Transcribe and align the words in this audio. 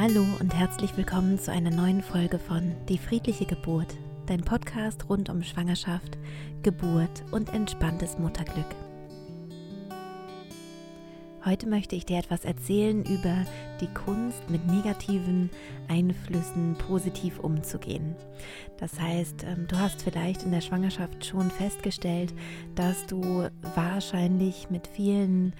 Hallo 0.00 0.24
und 0.38 0.54
herzlich 0.54 0.96
willkommen 0.96 1.40
zu 1.40 1.50
einer 1.50 1.70
neuen 1.70 2.02
Folge 2.04 2.38
von 2.38 2.72
Die 2.88 2.98
friedliche 2.98 3.46
Geburt, 3.46 3.96
dein 4.26 4.42
Podcast 4.42 5.08
rund 5.08 5.28
um 5.28 5.42
Schwangerschaft, 5.42 6.16
Geburt 6.62 7.24
und 7.32 7.52
entspanntes 7.52 8.16
Mutterglück. 8.16 8.76
Heute 11.48 11.66
möchte 11.66 11.96
ich 11.96 12.04
dir 12.04 12.18
etwas 12.18 12.44
erzählen 12.44 13.06
über 13.06 13.46
die 13.80 13.86
Kunst, 13.86 14.50
mit 14.50 14.66
negativen 14.66 15.48
Einflüssen 15.88 16.76
positiv 16.76 17.38
umzugehen. 17.38 18.16
Das 18.76 19.00
heißt, 19.00 19.44
ähm, 19.44 19.66
du 19.66 19.78
hast 19.78 20.02
vielleicht 20.02 20.42
in 20.42 20.52
der 20.52 20.60
Schwangerschaft 20.60 21.24
schon 21.24 21.50
festgestellt, 21.50 22.34
dass 22.74 23.06
du 23.06 23.48
wahrscheinlich 23.74 24.68
mit 24.68 24.88
vielen 24.88 25.54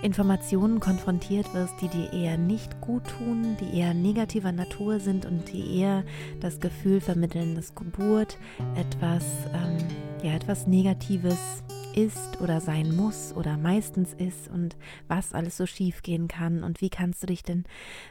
Informationen 0.00 0.78
konfrontiert 0.78 1.52
wirst, 1.54 1.74
die 1.80 1.88
dir 1.88 2.12
eher 2.12 2.38
nicht 2.38 2.80
gut 2.80 3.02
tun, 3.18 3.56
die 3.60 3.80
eher 3.80 3.94
negativer 3.94 4.52
Natur 4.52 5.00
sind 5.00 5.26
und 5.26 5.52
die 5.52 5.80
eher 5.80 6.04
das 6.38 6.60
Gefühl 6.60 7.00
vermitteln, 7.00 7.56
dass 7.56 7.74
Geburt 7.74 8.38
etwas, 8.76 9.24
ähm, 9.52 9.78
ja, 10.22 10.36
etwas 10.36 10.68
Negatives 10.68 11.64
ist 11.96 12.40
oder 12.40 12.60
sein 12.60 12.94
muss 12.94 13.32
oder 13.34 13.56
meistens 13.56 14.12
ist 14.12 14.48
und 14.48 14.76
was 15.08 15.32
alles 15.32 15.56
so 15.56 15.66
schief 15.66 16.02
gehen 16.02 16.28
kann 16.28 16.62
und 16.62 16.80
wie 16.80 16.90
kannst 16.90 17.22
du 17.22 17.26
dich 17.26 17.42
denn 17.42 17.64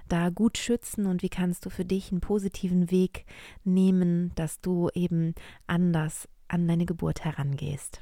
da 0.10 0.30
gut 0.30 0.58
schützen 0.58 1.06
und 1.06 1.22
wie 1.22 1.30
kannst 1.30 1.66
du 1.66 1.70
für 1.70 1.86
dich 1.86 2.12
einen 2.12 2.20
positiven 2.20 2.90
Weg 2.90 3.26
nehmen, 3.64 4.32
dass 4.36 4.60
du 4.60 4.90
eben 4.94 5.36
anders 5.68 6.28
an 6.48 6.68
deine 6.68 6.86
Geburt 6.86 7.24
herangehst 7.24 8.02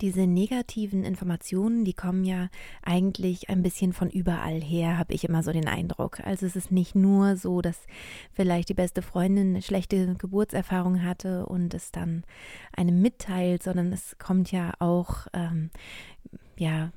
diese 0.00 0.26
negativen 0.26 1.04
Informationen, 1.04 1.84
die 1.84 1.94
kommen 1.94 2.24
ja 2.24 2.48
eigentlich 2.82 3.48
ein 3.48 3.62
bisschen 3.62 3.92
von 3.92 4.10
überall 4.10 4.60
her, 4.60 4.98
habe 4.98 5.14
ich 5.14 5.24
immer 5.24 5.42
so 5.42 5.52
den 5.52 5.68
Eindruck. 5.68 6.20
Also 6.20 6.46
es 6.46 6.56
ist 6.56 6.72
nicht 6.72 6.94
nur 6.94 7.36
so, 7.36 7.60
dass 7.60 7.78
vielleicht 8.32 8.68
die 8.68 8.74
beste 8.74 9.02
Freundin 9.02 9.50
eine 9.50 9.62
schlechte 9.62 10.14
Geburtserfahrung 10.14 11.02
hatte 11.02 11.46
und 11.46 11.74
es 11.74 11.92
dann 11.92 12.24
einem 12.76 13.00
mitteilt, 13.00 13.62
sondern 13.62 13.92
es 13.92 14.16
kommt 14.18 14.50
ja 14.52 14.72
auch 14.78 15.26
ähm, 15.32 15.70
ja 16.58 16.90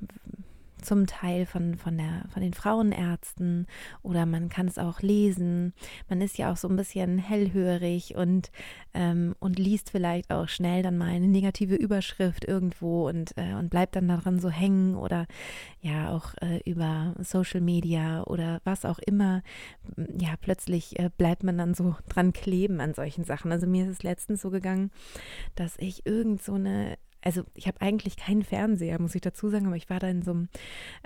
zum 0.82 1.06
Teil 1.06 1.46
von, 1.46 1.76
von, 1.76 1.96
der, 1.96 2.24
von 2.32 2.42
den 2.42 2.54
Frauenärzten 2.54 3.66
oder 4.02 4.26
man 4.26 4.48
kann 4.48 4.66
es 4.66 4.78
auch 4.78 5.00
lesen. 5.00 5.74
Man 6.08 6.20
ist 6.20 6.38
ja 6.38 6.52
auch 6.52 6.56
so 6.56 6.68
ein 6.68 6.76
bisschen 6.76 7.18
hellhörig 7.18 8.14
und, 8.16 8.50
ähm, 8.94 9.34
und 9.38 9.58
liest 9.58 9.90
vielleicht 9.90 10.30
auch 10.30 10.48
schnell 10.48 10.82
dann 10.82 10.98
mal 10.98 11.08
eine 11.08 11.28
negative 11.28 11.74
Überschrift 11.74 12.44
irgendwo 12.44 13.08
und, 13.08 13.36
äh, 13.36 13.54
und 13.54 13.70
bleibt 13.70 13.96
dann 13.96 14.08
daran 14.08 14.38
so 14.38 14.50
hängen 14.50 14.96
oder 14.96 15.26
ja 15.80 16.10
auch 16.10 16.34
äh, 16.40 16.60
über 16.64 17.14
Social 17.18 17.60
Media 17.60 18.22
oder 18.24 18.60
was 18.64 18.84
auch 18.84 18.98
immer. 18.98 19.42
Ja, 19.96 20.34
plötzlich 20.40 20.98
äh, 20.98 21.10
bleibt 21.16 21.42
man 21.42 21.58
dann 21.58 21.74
so 21.74 21.96
dran 22.08 22.32
kleben 22.32 22.80
an 22.80 22.94
solchen 22.94 23.24
Sachen. 23.24 23.52
Also 23.52 23.66
mir 23.66 23.84
ist 23.84 23.90
es 23.90 24.02
letztens 24.02 24.42
so 24.42 24.50
gegangen, 24.50 24.90
dass 25.54 25.76
ich 25.78 26.06
irgend 26.06 26.42
so 26.42 26.54
eine 26.54 26.96
also 27.28 27.42
ich 27.52 27.66
habe 27.66 27.82
eigentlich 27.82 28.16
keinen 28.16 28.42
Fernseher, 28.42 28.98
muss 28.98 29.14
ich 29.14 29.20
dazu 29.20 29.50
sagen, 29.50 29.66
aber 29.66 29.76
ich 29.76 29.90
war 29.90 30.00
da 30.00 30.08
in 30.08 30.22
so 30.22 30.30
einem, 30.30 30.48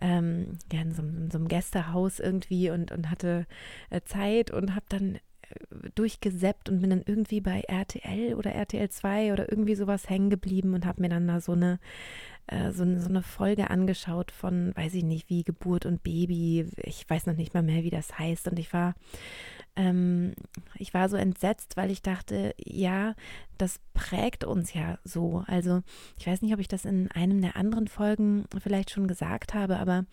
ähm, 0.01 0.57
ja, 0.73 0.81
in 0.81 0.93
so, 0.93 1.03
in 1.03 1.33
so 1.33 1.39
einem 1.39 1.49
Gästehaus 1.49 2.21
irgendwie 2.21 2.71
und, 2.71 2.93
und 2.93 3.11
hatte 3.11 3.45
äh, 3.91 4.03
Zeit 4.05 4.53
und 4.53 4.77
habe 4.77 4.87
dann 4.89 5.17
äh, 5.17 5.91
durchgesäppt 5.97 6.69
und 6.69 6.81
bin 6.81 6.91
dann 6.91 7.03
irgendwie 7.05 7.41
bei 7.41 7.63
RTL 7.63 8.35
oder 8.35 8.53
RTL 8.53 8.89
2 8.89 9.33
oder 9.33 9.51
irgendwie 9.51 9.75
sowas 9.75 10.09
hängen 10.09 10.31
geblieben 10.31 10.75
und 10.75 10.87
habe 10.87 11.01
mir 11.01 11.09
dann 11.09 11.27
da 11.27 11.41
so 11.41 11.53
eine 11.53 11.81
äh, 12.47 12.71
so, 12.71 12.85
so 12.99 13.09
eine 13.09 13.23
Folge 13.23 13.71
angeschaut 13.71 14.31
von, 14.31 14.77
weiß 14.77 14.95
ich 14.95 15.03
nicht, 15.03 15.29
wie 15.29 15.43
Geburt 15.43 15.87
und 15.87 16.05
Baby. 16.05 16.67
Ich 16.77 17.09
weiß 17.11 17.27
noch 17.27 17.37
nicht 17.37 17.53
mal 17.53 17.65
mehr, 17.65 17.83
wie 17.83 17.91
das 17.91 18.17
heißt. 18.17 18.47
Und 18.47 18.61
ich 18.61 18.73
war, 18.73 18.95
ähm, 19.75 20.35
ich 20.77 20.93
war 20.93 21.09
so 21.09 21.17
entsetzt, 21.17 21.77
weil 21.77 21.91
ich 21.91 22.03
dachte, 22.03 22.55
ja, 22.59 23.15
das 23.57 23.81
prägt 23.95 24.45
uns 24.45 24.75
ja 24.75 24.99
so. 25.05 25.45
Also 25.47 25.83
ich 26.19 26.27
weiß 26.27 26.43
nicht, 26.43 26.53
ob 26.53 26.61
ich 26.61 26.69
das 26.69 26.85
in 26.85 27.11
einem 27.11 27.41
der 27.41 27.57
anderen 27.57 27.89
Folgen 27.89 28.45
vielleicht 28.61 28.91
schon 28.91 29.09
gesagt 29.09 29.55
habe, 29.55 29.79
aber 29.79 30.05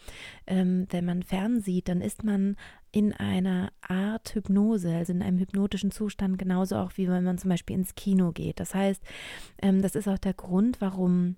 ähm, 0.47 0.87
wenn 0.91 1.05
man 1.05 1.23
fernsieht, 1.23 1.89
dann 1.89 2.01
ist 2.01 2.23
man 2.23 2.55
in 2.91 3.13
einer 3.13 3.71
Art 3.81 4.33
Hypnose, 4.33 4.95
also 4.95 5.11
in 5.13 5.21
einem 5.21 5.39
hypnotischen 5.39 5.91
Zustand, 5.91 6.37
genauso 6.37 6.77
auch 6.77 6.91
wie 6.95 7.07
wenn 7.07 7.23
man 7.23 7.37
zum 7.37 7.49
Beispiel 7.49 7.75
ins 7.75 7.95
Kino 7.95 8.31
geht. 8.31 8.59
Das 8.59 8.73
heißt, 8.73 9.03
ähm, 9.61 9.81
das 9.81 9.95
ist 9.95 10.07
auch 10.07 10.17
der 10.17 10.33
Grund, 10.33 10.79
warum 10.79 11.35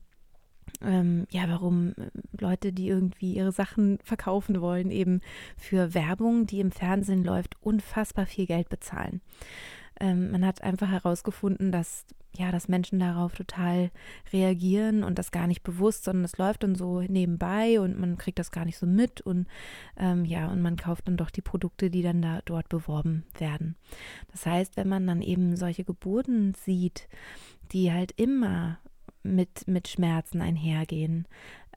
ähm, 0.84 1.28
ja, 1.30 1.44
warum 1.48 1.90
äh, 1.90 2.10
Leute, 2.40 2.74
die 2.74 2.88
irgendwie 2.88 3.34
ihre 3.34 3.52
Sachen 3.52 4.00
verkaufen 4.04 4.62
wollen, 4.62 4.92
eben 4.92 5.22
für 5.58 5.94
Werbung, 5.94 6.46
die 6.46 6.60
im 6.60 6.72
Fernsehen 6.72 7.24
läuft, 7.24 7.56
unfassbar 7.62 8.26
viel 8.26 8.46
Geld 8.46 8.70
bezahlen. 8.70 9.22
Ähm, 10.00 10.32
man 10.32 10.46
hat 10.46 10.64
einfach 10.64 10.90
herausgefunden, 10.90 11.72
dass 11.72 12.06
ja, 12.38 12.52
dass 12.52 12.68
Menschen 12.68 13.00
darauf 13.00 13.34
total 13.34 13.92
reagieren 14.32 15.04
und 15.04 15.20
das 15.20 15.32
gar 15.32 15.48
nicht 15.48 15.64
bewusst, 15.64 16.06
sondern 16.06 16.24
es 16.24 16.38
läuft 16.38 16.64
dann 16.64 16.76
so 16.76 17.02
nebenbei 17.02 17.80
und 17.80 18.00
man 18.00 18.18
kriegt 18.18 18.40
das 18.40 18.52
gar 18.52 18.64
nicht 18.64 18.78
so 18.78 18.86
mit 18.86 19.22
und 19.22 19.48
ähm, 19.98 20.24
ja, 20.24 20.48
und 20.48 20.62
man 20.62 20.78
kauft 20.78 21.08
dann 21.08 21.18
doch 21.18 21.30
die 21.30 21.42
Produkte, 21.42 21.90
die 21.90 22.02
dann 22.02 22.22
da 22.22 22.42
dort 22.46 22.70
beworben 22.70 23.26
werden. 23.38 23.76
Das 24.32 24.46
heißt, 24.46 24.78
wenn 24.78 24.88
man 24.88 25.06
dann 25.08 25.22
eben 25.22 25.58
solche 25.58 25.84
Geburten 25.84 26.54
sieht, 26.54 27.10
die 27.74 27.92
halt 27.92 28.14
immer 28.16 28.80
mit, 29.24 29.68
mit 29.68 29.88
Schmerzen 29.88 30.42
einhergehen, 30.42 31.28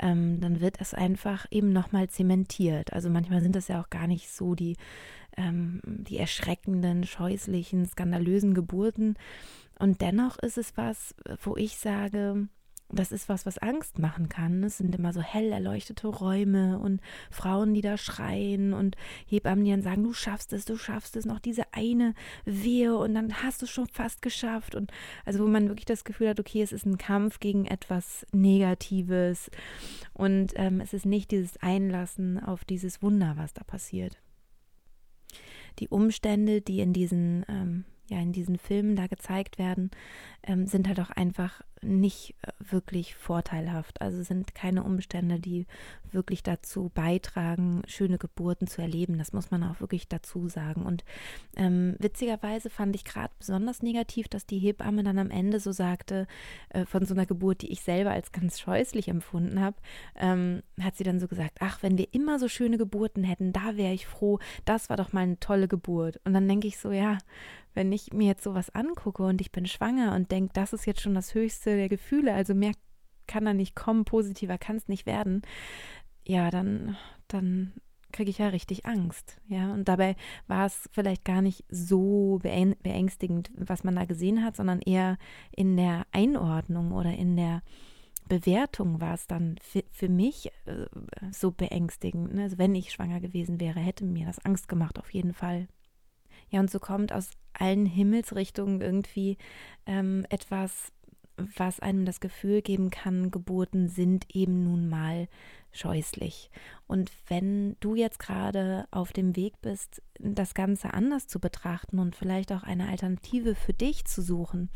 ähm, 0.01 0.41
dann 0.41 0.61
wird 0.61 0.81
es 0.81 0.95
einfach 0.95 1.47
eben 1.51 1.73
nochmal 1.73 2.09
zementiert. 2.09 2.93
Also 2.93 3.11
manchmal 3.11 3.41
sind 3.41 3.57
das 3.57 3.69
ja 3.69 3.81
auch 3.81 3.91
gar 3.91 4.07
nicht 4.07 4.31
so 4.31 4.55
die, 4.55 4.77
ähm, 5.37 5.81
die 5.85 6.19
erschreckenden, 6.19 7.05
scheußlichen, 7.05 7.87
skandalösen 7.87 8.55
Geburten. 8.55 9.15
Und 9.79 10.01
dennoch 10.01 10.39
ist 10.39 10.59
es 10.59 10.77
was, 10.77 11.15
wo 11.43 11.57
ich 11.57 11.77
sage, 11.77 12.49
das 12.95 13.13
ist 13.13 13.29
was, 13.29 13.47
was 13.47 13.59
Angst 13.59 13.99
machen 13.99 14.29
kann. 14.29 14.63
Es 14.65 14.79
sind 14.79 14.95
immer 14.95 15.13
so 15.13 15.21
hell 15.21 15.53
erleuchtete 15.53 16.07
Räume 16.07 16.79
und 16.79 17.01
Frauen, 17.31 17.75
die 17.75 17.81
da 17.81 17.97
schreien 17.97 18.73
und 18.73 18.97
Hebammen, 19.27 19.65
die 19.65 19.71
dann 19.71 19.83
sagen, 19.83 20.03
du 20.03 20.13
schaffst 20.13 20.53
es, 20.53 20.65
du 20.65 20.77
schaffst 20.77 21.17
es, 21.17 21.25
noch 21.25 21.39
diese 21.39 21.73
eine 21.73 22.15
Wehe 22.45 22.97
und 22.97 23.15
dann 23.15 23.43
hast 23.43 23.63
du 23.63 23.67
es 23.67 23.71
schon 23.71 23.87
fast 23.87 24.23
geschafft. 24.23 24.75
Und 24.75 24.93
also 25.25 25.41
wo 25.41 25.49
man 25.49 25.69
wirklich 25.69 25.87
das 25.87 26.05
Gefühl 26.05 26.29
hat, 26.29 26.41
okay, 26.41 26.63
es 26.63 26.73
ist 26.73 26.87
ein 26.87 26.99
Kampf 26.99 27.41
gegen 27.41 27.67
etwas 27.67 28.27
Negatives 28.33 29.51
und 30.13 30.53
ähm, 30.57 30.81
es 30.81 30.93
ist 30.93 31.07
nicht 31.07 31.31
dieses 31.31 31.57
Einlassen 31.59 32.39
auf 32.39 32.65
dieses 32.65 33.03
Wunder, 33.03 33.35
was 33.37 33.53
da 33.53 33.65
passiert. 33.65 34.19
Die 35.81 35.89
Umstände, 35.89 36.61
die 36.61 36.81
in 36.81 36.93
diesen 36.93 37.45
ähm, 37.49 37.85
ja 38.09 38.21
in 38.21 38.33
diesen 38.33 38.59
Filmen 38.59 38.97
da 38.97 39.07
gezeigt 39.07 39.59
werden, 39.59 39.91
ähm, 40.43 40.67
sind 40.67 40.89
halt 40.89 41.01
auch 41.01 41.11
einfach 41.11 41.63
nicht 41.85 42.35
äh, 42.43 42.53
wirklich 42.59 43.15
vorteilhaft. 43.15 44.01
Also 44.01 44.23
sind 44.23 44.55
keine 44.55 44.83
Umstände, 44.83 45.39
die 45.39 45.67
wirklich 46.11 46.43
dazu 46.43 46.91
beitragen, 46.95 47.83
schöne 47.87 48.19
Geburten 48.19 48.67
zu 48.67 48.81
erleben. 48.81 49.19
Das 49.19 49.33
muss 49.33 49.51
man 49.51 49.63
auch 49.65 49.81
wirklich 49.81 50.09
dazu 50.09 50.49
sagen. 50.49 50.83
Und 50.87 51.05
ähm, 51.57 51.97
witzigerweise 51.99 52.71
fand 52.71 52.95
ich 52.97 53.05
gerade 53.05 53.33
besonders 53.39 53.83
negativ, 53.83 54.29
dass 54.29 54.47
die 54.47 54.59
Hebamme 54.59 55.03
dann 55.03 55.19
am 55.19 55.31
Ende 55.31 55.61
so 55.61 55.73
sagte, 55.73 56.27
äh, 56.71 56.87
von 56.87 57.05
so 57.05 57.15
einer 57.15 57.27
Geburt, 57.27 57.63
die 57.63 57.73
ich 57.73 57.83
selber 57.83 58.11
als 58.11 58.33
ganz 58.33 58.61
scheußlich 58.61 59.09
empfunden 59.09 59.61
habe, 59.61 59.77
ähm, 60.17 60.63
hat 60.81 60.97
sie 60.97 61.05
dann 61.05 61.21
so 61.21 61.29
gesagt, 61.29 61.59
ach, 61.61 61.83
wenn 61.83 61.99
wir 61.99 62.13
immer 62.15 62.39
so 62.39 62.49
schöne 62.49 62.79
Geburten 62.79 63.25
hätten, 63.25 63.53
da 63.53 63.77
wäre 63.77 63.93
ich 63.93 64.07
froh, 64.07 64.39
das 64.65 64.89
war 64.89 64.97
doch 64.97 65.13
mal 65.13 65.21
eine 65.21 65.41
tolle 65.41 65.69
Geburt. 65.69 66.21
Und 66.25 66.33
dann 66.33 66.49
denke 66.49 66.69
ich 66.69 66.79
so, 66.79 66.93
ja, 66.93 67.19
wenn 67.75 67.93
ich 67.93 68.13
mir 68.13 68.29
jetzt 68.29 68.45
sowas 68.45 68.71
angucke 68.71 69.25
und 69.25 69.41
ich 69.41 69.51
bin 69.51 69.67
schwanger 69.67 70.15
und 70.15 70.31
denke, 70.31 70.53
das 70.55 70.73
ist 70.73 70.87
jetzt 70.87 71.01
schon 71.01 71.15
das 71.15 71.35
höchste 71.35 71.74
der 71.77 71.89
Gefühle, 71.89 72.35
also 72.35 72.55
mehr 72.55 72.73
kann 73.27 73.45
da 73.45 73.55
nicht 73.55 73.75
kommen, 73.75 74.05
positiver 74.05 74.59
kann 74.59 74.77
es 74.77 74.89
nicht 74.89 75.07
werden, 75.07 75.43
ja, 76.27 76.51
dann, 76.51 76.97
dann 77.29 77.73
kriege 78.13 78.31
ich 78.31 78.39
ja 78.39 78.49
richtig 78.49 78.87
Angst. 78.87 79.41
Ja, 79.49 79.73
und 79.73 79.89
dabei 79.89 80.17
war 80.47 80.67
es 80.67 80.89
vielleicht 80.93 81.25
gar 81.25 81.43
nicht 81.43 81.65
so 81.69 82.39
beängstigend, 82.43 83.51
was 83.57 83.85
man 83.85 83.97
da 83.97 84.05
gesehen 84.05 84.45
hat, 84.45 84.57
sondern 84.57 84.81
eher 84.81 85.19
in 85.55 85.77
der 85.77 86.07
Einordnung 86.13 86.93
oder 86.93 87.13
in 87.13 87.37
der 87.37 87.63
Bewertung 88.29 89.01
war 89.01 89.15
es 89.15 89.27
dann 89.27 89.57
für, 89.61 89.85
für 89.91 90.09
mich 90.09 90.51
äh, 90.65 90.87
so 91.31 91.51
beängstigend. 91.51 92.35
Ne? 92.35 92.45
Also 92.45 92.57
wenn 92.57 92.75
ich 92.75 92.93
schwanger 92.93 93.21
gewesen 93.21 93.61
wäre, 93.61 93.81
hätte 93.81 94.05
mir 94.05 94.27
das 94.27 94.43
Angst 94.45 94.69
gemacht, 94.69 94.99
auf 94.99 95.13
jeden 95.13 95.35
Fall. 95.35 95.69
Ja, 96.51 96.61
und 96.61 96.71
so 96.71 96.79
kommt 96.79 97.13
aus 97.13 97.31
allen 97.53 97.87
Himmelsrichtungen 97.87 98.81
irgendwie 98.81 99.37
ähm, 99.87 100.25
etwas, 100.31 100.93
was 101.37 101.81
einem 101.81 102.05
das 102.05 102.21
Gefühl 102.21 102.63
geben 102.63 102.91
kann, 102.91 103.31
Geburten 103.31 103.89
sind 103.89 104.35
eben 104.35 104.65
nun 104.65 104.89
mal 104.89 105.29
scheußlich. 105.73 106.51
Und 106.87 107.11
wenn 107.29 107.77
du 107.81 107.95
jetzt 107.95 108.19
gerade 108.19 108.87
auf 108.91 109.13
dem 109.13 109.35
Weg 109.35 109.61
bist, 109.61 110.03
das 110.19 110.55
Ganze 110.55 110.95
anders 110.95 111.27
zu 111.27 111.41
betrachten 111.41 111.99
und 111.99 112.15
vielleicht 112.15 112.53
auch 112.53 112.63
eine 112.63 112.89
Alternative 112.89 113.55
für 113.55 113.73
dich 113.73 114.05
zu 114.05 114.23
suchen, 114.23 114.71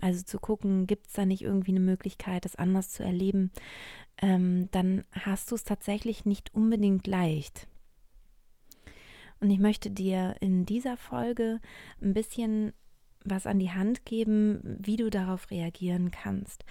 also 0.00 0.22
zu 0.22 0.38
gucken, 0.38 0.86
gibt 0.86 1.06
es 1.06 1.14
da 1.14 1.24
nicht 1.24 1.42
irgendwie 1.42 1.70
eine 1.70 1.80
Möglichkeit, 1.80 2.44
das 2.44 2.56
anders 2.56 2.90
zu 2.90 3.02
erleben, 3.02 3.50
ähm, 4.20 4.68
dann 4.72 5.04
hast 5.12 5.50
du 5.50 5.54
es 5.54 5.64
tatsächlich 5.64 6.24
nicht 6.26 6.54
unbedingt 6.54 7.06
leicht. 7.06 7.66
Und 9.40 9.50
ich 9.50 9.58
möchte 9.58 9.90
dir 9.90 10.36
in 10.40 10.66
dieser 10.66 10.96
Folge 10.96 11.60
ein 12.00 12.14
bisschen 12.14 12.72
was 13.24 13.46
an 13.46 13.58
die 13.58 13.72
Hand 13.72 14.04
geben, 14.04 14.78
wie 14.80 14.96
du 14.96 15.10
darauf 15.10 15.50
reagieren 15.50 16.10
kannst. 16.10 16.64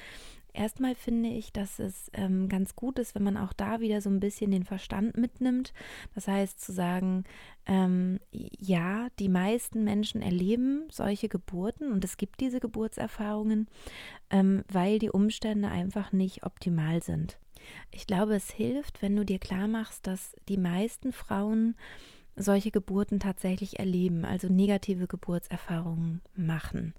Erstmal 0.54 0.94
finde 0.94 1.30
ich, 1.30 1.52
dass 1.52 1.80
es 1.80 2.12
ähm, 2.14 2.48
ganz 2.48 2.76
gut 2.76 3.00
ist, 3.00 3.16
wenn 3.16 3.24
man 3.24 3.38
auch 3.38 3.54
da 3.54 3.80
wieder 3.80 4.02
so 4.02 4.10
ein 4.12 4.20
bisschen 4.20 4.52
den 4.52 4.66
Verstand 4.66 5.18
mitnimmt. 5.18 5.74
Das 6.14 6.28
heißt 6.28 6.62
zu 6.62 6.72
sagen, 6.72 7.24
ähm, 7.66 8.20
ja, 8.32 9.08
die 9.18 9.30
meisten 9.30 9.84
Menschen 9.84 10.22
erleben 10.22 10.84
solche 10.92 11.28
Geburten 11.28 11.92
und 11.92 12.06
es 12.06 12.18
gibt 12.18 12.40
diese 12.40 12.60
Geburtserfahrungen, 12.60 13.68
ähm, 14.30 14.64
weil 14.72 15.00
die 15.00 15.10
Umstände 15.10 15.70
einfach 15.70 16.12
nicht 16.12 16.44
optimal 16.44 17.02
sind. 17.02 17.40
Ich 17.92 18.06
glaube, 18.06 18.36
es 18.36 18.52
hilft, 18.52 19.02
wenn 19.02 19.16
du 19.16 19.26
dir 19.26 19.40
klar 19.40 19.68
machst, 19.68 20.06
dass 20.06 20.36
die 20.50 20.58
meisten 20.58 21.14
Frauen 21.14 21.76
solche 22.36 22.72
Geburten 22.72 23.20
tatsächlich 23.20 23.80
erleben, 23.80 24.26
also 24.26 24.48
negative 24.48 25.08
Geburtserfahrungen 25.08 26.22
machen. 26.36 26.94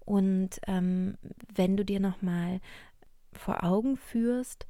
Und 0.00 0.60
ähm, 0.66 1.16
wenn 1.54 1.76
du 1.76 1.84
dir 1.84 2.00
nochmal 2.00 2.60
vor 3.32 3.64
Augen 3.64 3.96
führst, 3.96 4.66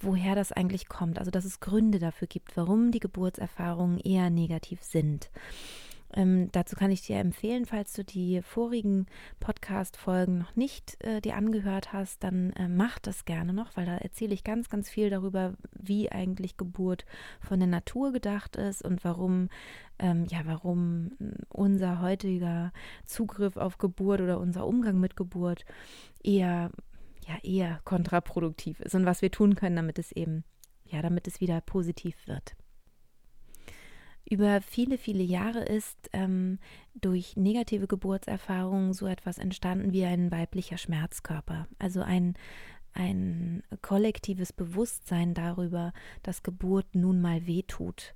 woher 0.00 0.34
das 0.34 0.52
eigentlich 0.52 0.88
kommt, 0.88 1.18
also 1.18 1.30
dass 1.30 1.44
es 1.44 1.60
Gründe 1.60 1.98
dafür 1.98 2.28
gibt, 2.28 2.56
warum 2.56 2.92
die 2.92 3.00
Geburtserfahrungen 3.00 3.98
eher 3.98 4.30
negativ 4.30 4.82
sind. 4.82 5.30
Ähm, 6.14 6.50
dazu 6.52 6.74
kann 6.74 6.90
ich 6.90 7.02
dir 7.02 7.16
empfehlen, 7.16 7.66
falls 7.66 7.92
du 7.92 8.02
die 8.02 8.40
vorigen 8.42 9.06
Podcast-Folgen 9.40 10.38
noch 10.38 10.56
nicht 10.56 11.02
äh, 11.04 11.20
dir 11.20 11.36
angehört 11.36 11.92
hast, 11.92 12.24
dann 12.24 12.52
äh, 12.54 12.68
mach 12.68 12.98
das 12.98 13.26
gerne 13.26 13.52
noch, 13.52 13.76
weil 13.76 13.84
da 13.84 13.98
erzähle 13.98 14.32
ich 14.32 14.42
ganz, 14.42 14.70
ganz 14.70 14.88
viel 14.88 15.10
darüber, 15.10 15.54
wie 15.72 16.10
eigentlich 16.10 16.56
Geburt 16.56 17.04
von 17.40 17.58
der 17.58 17.68
Natur 17.68 18.12
gedacht 18.12 18.56
ist 18.56 18.82
und 18.82 19.04
warum, 19.04 19.50
ähm, 19.98 20.24
ja, 20.30 20.40
warum 20.44 21.10
unser 21.50 22.00
heutiger 22.00 22.72
Zugriff 23.04 23.56
auf 23.56 23.76
Geburt 23.76 24.22
oder 24.22 24.40
unser 24.40 24.66
Umgang 24.66 24.98
mit 24.98 25.14
Geburt 25.14 25.66
eher, 26.24 26.70
ja, 27.26 27.36
eher 27.42 27.80
kontraproduktiv 27.84 28.80
ist 28.80 28.94
und 28.94 29.04
was 29.04 29.20
wir 29.20 29.30
tun 29.30 29.56
können, 29.56 29.76
damit 29.76 29.98
es 29.98 30.12
eben, 30.12 30.44
ja, 30.86 31.02
damit 31.02 31.26
es 31.26 31.42
wieder 31.42 31.60
positiv 31.60 32.16
wird 32.26 32.56
über 34.30 34.60
viele, 34.60 34.98
viele 34.98 35.22
Jahre 35.22 35.60
ist 35.64 35.96
ähm, 36.12 36.58
durch 36.94 37.36
negative 37.36 37.86
Geburtserfahrungen 37.86 38.92
so 38.92 39.06
etwas 39.06 39.38
entstanden 39.38 39.92
wie 39.92 40.04
ein 40.04 40.30
weiblicher 40.30 40.76
Schmerzkörper. 40.76 41.66
Also 41.78 42.02
ein, 42.02 42.34
ein 42.92 43.62
kollektives 43.80 44.52
Bewusstsein 44.52 45.34
darüber, 45.34 45.92
dass 46.22 46.42
Geburt 46.42 46.94
nun 46.94 47.20
mal 47.20 47.46
wehtut. 47.46 48.14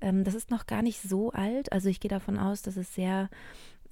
Ähm, 0.00 0.24
das 0.24 0.34
ist 0.34 0.50
noch 0.50 0.66
gar 0.66 0.82
nicht 0.82 1.02
so 1.02 1.30
alt. 1.30 1.72
Also 1.72 1.88
ich 1.88 2.00
gehe 2.00 2.10
davon 2.10 2.38
aus, 2.38 2.62
dass 2.62 2.76
es 2.76 2.94
sehr 2.94 3.28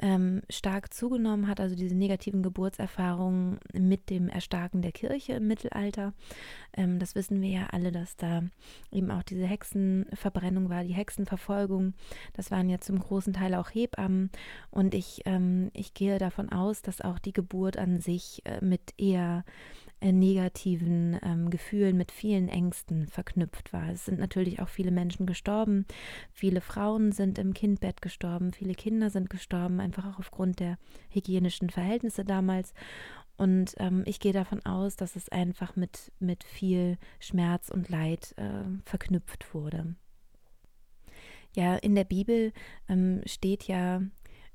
ähm, 0.01 0.43
stark 0.49 0.95
zugenommen 0.95 1.49
hat, 1.49 1.61
also 1.61 1.75
diese 1.75 1.95
negativen 1.95 2.43
Geburtserfahrungen 2.43 3.59
mit 3.73 4.11
dem 4.11 4.29
Erstarken 4.29 4.83
der 4.83 4.93
Kirche 4.93 5.35
im 5.35 5.47
Mittelalter. 5.47 6.13
Ähm, 6.77 6.99
das 6.99 7.15
wissen 7.15 7.41
wir 7.41 7.49
ja 7.51 7.67
alle, 7.73 7.91
dass 7.91 8.17
da 8.17 8.43
eben 8.93 9.11
auch 9.11 9.23
diese 9.23 9.47
Hexenverbrennung 9.47 10.69
war, 10.69 10.85
die 10.85 10.95
Hexenverfolgung. 10.95 11.95
Das 12.35 12.51
waren 12.51 12.69
ja 12.69 12.79
zum 12.79 12.99
großen 12.99 13.33
Teil 13.33 13.55
auch 13.55 13.71
Hebammen. 13.71 14.31
Und 14.71 14.95
ich, 14.95 15.23
ähm, 15.25 15.71
ich 15.75 15.95
gehe 15.95 16.19
davon 16.19 16.51
aus, 16.51 16.83
dass 16.83 17.01
auch 17.01 17.19
die 17.19 17.33
Geburt 17.33 17.77
an 17.77 18.01
sich 18.01 18.43
äh, 18.45 18.65
mit 18.65 18.95
eher 18.99 19.45
äh, 20.01 20.13
negativen 20.13 21.19
ähm, 21.23 21.51
Gefühlen, 21.51 21.97
mit 21.97 22.13
vielen 22.13 22.49
Ängsten 22.49 23.09
verknüpft 23.09 23.73
war. 23.73 23.89
Es 23.91 24.05
sind 24.05 24.19
natürlich 24.19 24.61
auch 24.61 24.69
viele 24.69 24.91
Menschen 24.91 25.27
gestorben, 25.27 25.87
viele 26.33 26.61
Frauen 26.61 27.13
sind 27.13 27.39
im 27.39 27.55
Kindbett 27.55 28.01
gestorben, 28.03 28.53
viele 28.53 28.75
Kinder 28.75 29.11
sind 29.11 29.29
gestorben, 29.29 29.81
einfach 29.81 30.07
auch 30.07 30.19
aufgrund 30.19 30.61
der 30.61 30.79
hygienischen 31.11 31.71
Verhältnisse 31.71 32.25
damals. 32.25 32.75
Und 33.37 33.75
ähm, 33.79 34.03
ich 34.07 34.21
gehe 34.21 34.33
davon 34.33 34.65
aus, 34.67 34.97
dass 34.97 35.17
es 35.17 35.29
einfach 35.29 35.77
mit, 35.77 36.13
mit 36.19 36.45
viel 36.45 36.99
Schmerz 37.21 37.69
und 37.69 37.89
Leid 37.89 38.35
äh, 38.37 38.65
verknüpft 38.85 39.55
wurde. 39.55 39.95
Ja, 41.55 41.77
in 41.77 41.95
der 41.95 42.05
Bibel 42.05 42.53
ähm, 42.89 43.23
steht 43.27 43.65
ja 43.65 44.03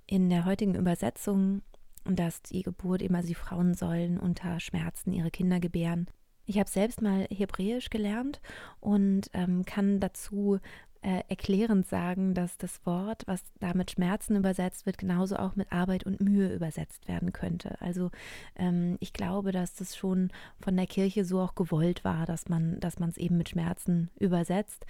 in 0.05 0.29
der 0.29 0.45
heutigen 0.45 0.75
Übersetzung 0.75 1.63
dass 2.05 2.41
die 2.41 2.63
Geburt 2.63 3.01
also 3.09 3.27
die 3.27 3.35
Frauen 3.35 3.73
sollen 3.73 4.19
unter 4.19 4.59
Schmerzen 4.59 5.11
ihre 5.11 5.31
Kinder 5.31 5.59
gebären. 5.59 6.07
Ich 6.45 6.59
habe 6.59 6.69
selbst 6.69 7.01
mal 7.01 7.25
Hebräisch 7.29 7.89
gelernt 7.89 8.41
und 8.79 9.29
ähm, 9.33 9.63
kann 9.65 9.99
dazu 9.99 10.59
äh, 11.03 11.23
erklärend 11.27 11.85
sagen, 11.85 12.33
dass 12.33 12.57
das 12.57 12.85
Wort, 12.85 13.23
was 13.27 13.43
da 13.59 13.73
mit 13.73 13.91
Schmerzen 13.91 14.37
übersetzt 14.37 14.85
wird, 14.85 14.97
genauso 14.97 15.35
auch 15.35 15.57
mit 15.57 15.71
Arbeit 15.71 16.05
und 16.05 16.21
Mühe 16.21 16.53
übersetzt 16.53 17.09
werden 17.09 17.33
könnte. 17.33 17.75
Also 17.81 18.09
ähm, 18.55 18.95
ich 19.01 19.11
glaube, 19.11 19.51
dass 19.51 19.73
das 19.73 19.97
schon 19.97 20.31
von 20.61 20.77
der 20.77 20.87
Kirche 20.87 21.25
so 21.25 21.41
auch 21.41 21.55
gewollt 21.55 22.05
war, 22.05 22.25
dass 22.25 22.47
man, 22.47 22.79
dass 22.79 22.99
man 22.99 23.09
es 23.09 23.17
eben 23.17 23.37
mit 23.37 23.49
Schmerzen 23.49 24.11
übersetzt, 24.17 24.85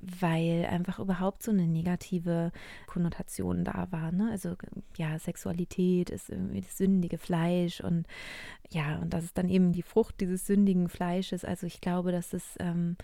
weil 0.00 0.64
einfach 0.64 0.98
überhaupt 0.98 1.42
so 1.42 1.50
eine 1.50 1.66
negative 1.66 2.52
Konnotation 2.86 3.64
da 3.64 3.88
war. 3.90 4.12
Ne? 4.12 4.30
Also 4.30 4.56
ja, 4.96 5.18
Sexualität 5.18 6.08
ist 6.08 6.30
irgendwie 6.30 6.62
das 6.62 6.78
sündige 6.78 7.18
Fleisch 7.18 7.82
und 7.82 8.06
ja, 8.70 8.96
und 8.98 9.12
das 9.12 9.24
ist 9.24 9.36
dann 9.36 9.48
eben 9.48 9.72
die 9.72 9.82
Frucht 9.82 10.20
dieses 10.20 10.46
sündigen 10.46 10.88
Fleisches. 10.88 11.44
Also 11.44 11.66
ich 11.66 11.80
glaube, 11.80 12.12
dass 12.12 12.32
es 12.32 12.54
ähm, 12.60 12.96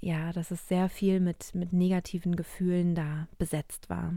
ja, 0.00 0.32
dass 0.32 0.50
es 0.50 0.66
sehr 0.66 0.88
viel 0.88 1.20
mit, 1.20 1.54
mit 1.54 1.72
negativen 1.74 1.89
Gefühlen 2.36 2.94
da 2.94 3.28
besetzt 3.38 3.90
war. 3.90 4.14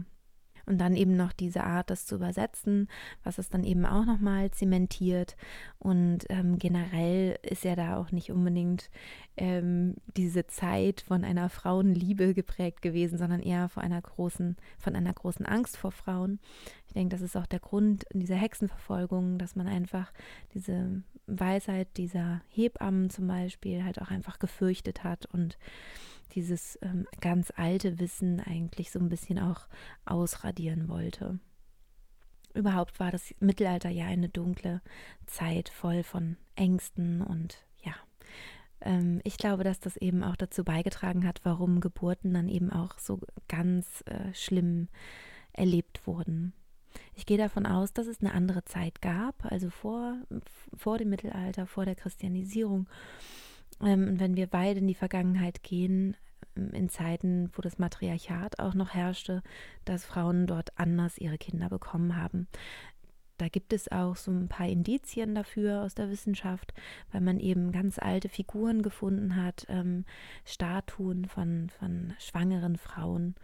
Und 0.66 0.78
dann 0.78 0.96
eben 0.96 1.14
noch 1.16 1.32
diese 1.32 1.64
Art, 1.64 1.90
das 1.90 2.06
zu 2.06 2.14
übersetzen, 2.14 2.88
was 3.22 3.36
es 3.38 3.50
dann 3.50 3.64
eben 3.64 3.84
auch 3.84 4.06
nochmal 4.06 4.50
zementiert. 4.50 5.36
Und 5.78 6.20
ähm, 6.30 6.58
generell 6.58 7.38
ist 7.42 7.64
ja 7.64 7.76
da 7.76 7.98
auch 7.98 8.12
nicht 8.12 8.30
unbedingt 8.30 8.88
ähm, 9.36 9.96
diese 10.16 10.46
Zeit 10.46 11.02
von 11.02 11.22
einer 11.22 11.50
Frauenliebe 11.50 12.32
geprägt 12.32 12.80
gewesen, 12.80 13.18
sondern 13.18 13.40
eher 13.40 13.68
von 13.68 13.82
einer 13.82 14.00
großen, 14.00 14.56
von 14.78 14.96
einer 14.96 15.12
großen 15.12 15.44
Angst 15.44 15.76
vor 15.76 15.92
Frauen. 15.92 16.38
Ich 16.86 16.94
denke, 16.94 17.14
das 17.14 17.20
ist 17.20 17.36
auch 17.36 17.46
der 17.46 17.60
Grund 17.60 18.04
in 18.04 18.20
dieser 18.20 18.36
Hexenverfolgung, 18.36 19.36
dass 19.36 19.56
man 19.56 19.66
einfach 19.66 20.12
diese 20.54 21.02
Weisheit 21.26 21.88
dieser 21.96 22.42
Hebammen 22.48 23.10
zum 23.10 23.26
Beispiel 23.26 23.84
halt 23.84 24.00
auch 24.00 24.10
einfach 24.10 24.38
gefürchtet 24.38 25.04
hat 25.04 25.26
und 25.26 25.58
dieses 26.34 26.78
ähm, 26.82 27.06
ganz 27.20 27.52
alte 27.56 27.98
Wissen 27.98 28.40
eigentlich 28.40 28.90
so 28.90 28.98
ein 28.98 29.08
bisschen 29.08 29.38
auch 29.38 29.68
ausradieren 30.04 30.88
wollte. 30.88 31.38
Überhaupt 32.54 33.00
war 33.00 33.10
das 33.10 33.34
Mittelalter 33.40 33.90
ja 33.90 34.06
eine 34.06 34.28
dunkle 34.28 34.80
Zeit 35.26 35.68
voll 35.68 36.02
von 36.02 36.36
Ängsten 36.54 37.20
und 37.20 37.64
ja, 37.82 37.94
ähm, 38.80 39.20
ich 39.24 39.38
glaube, 39.38 39.64
dass 39.64 39.80
das 39.80 39.96
eben 39.96 40.22
auch 40.22 40.36
dazu 40.36 40.64
beigetragen 40.64 41.26
hat, 41.26 41.40
warum 41.42 41.80
Geburten 41.80 42.32
dann 42.34 42.48
eben 42.48 42.70
auch 42.70 42.98
so 42.98 43.20
ganz 43.48 44.04
äh, 44.06 44.32
schlimm 44.34 44.88
erlebt 45.52 46.06
wurden. 46.06 46.52
Ich 47.14 47.26
gehe 47.26 47.38
davon 47.38 47.66
aus, 47.66 47.92
dass 47.92 48.06
es 48.06 48.20
eine 48.20 48.34
andere 48.34 48.64
Zeit 48.64 49.00
gab, 49.00 49.44
also 49.50 49.70
vor, 49.70 50.16
vor 50.76 50.98
dem 50.98 51.10
Mittelalter, 51.10 51.66
vor 51.66 51.84
der 51.84 51.96
Christianisierung. 51.96 52.88
Ähm, 53.80 54.08
und 54.08 54.20
wenn 54.20 54.36
wir 54.36 54.52
weit 54.52 54.76
in 54.76 54.86
die 54.86 54.94
Vergangenheit 54.94 55.62
gehen, 55.62 56.16
in 56.56 56.88
Zeiten, 56.88 57.50
wo 57.54 57.62
das 57.62 57.78
Matriarchat 57.78 58.58
auch 58.58 58.74
noch 58.74 58.94
herrschte, 58.94 59.42
dass 59.84 60.04
Frauen 60.04 60.46
dort 60.46 60.78
anders 60.78 61.18
ihre 61.18 61.38
Kinder 61.38 61.68
bekommen 61.68 62.16
haben. 62.16 62.48
Da 63.38 63.48
gibt 63.48 63.72
es 63.72 63.90
auch 63.90 64.14
so 64.14 64.30
ein 64.30 64.48
paar 64.48 64.68
Indizien 64.68 65.34
dafür 65.34 65.82
aus 65.82 65.94
der 65.94 66.08
Wissenschaft, 66.08 66.72
weil 67.10 67.20
man 67.20 67.40
eben 67.40 67.72
ganz 67.72 67.98
alte 67.98 68.28
Figuren 68.28 68.82
gefunden 68.82 69.34
hat, 69.34 69.66
ähm, 69.68 70.04
Statuen 70.44 71.24
von, 71.24 71.68
von 71.70 72.14
schwangeren 72.18 72.76
Frauen. 72.76 73.34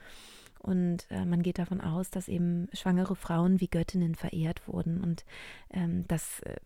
Und 0.60 1.10
äh, 1.10 1.24
man 1.24 1.42
geht 1.42 1.58
davon 1.58 1.80
aus, 1.80 2.10
dass 2.10 2.28
eben 2.28 2.68
schwangere 2.72 3.16
Frauen 3.16 3.60
wie 3.60 3.68
Göttinnen 3.68 4.14
verehrt 4.14 4.68
wurden. 4.68 5.02
Und 5.02 5.24
ähm, 5.70 6.04
das, 6.06 6.40
äh, 6.40 6.56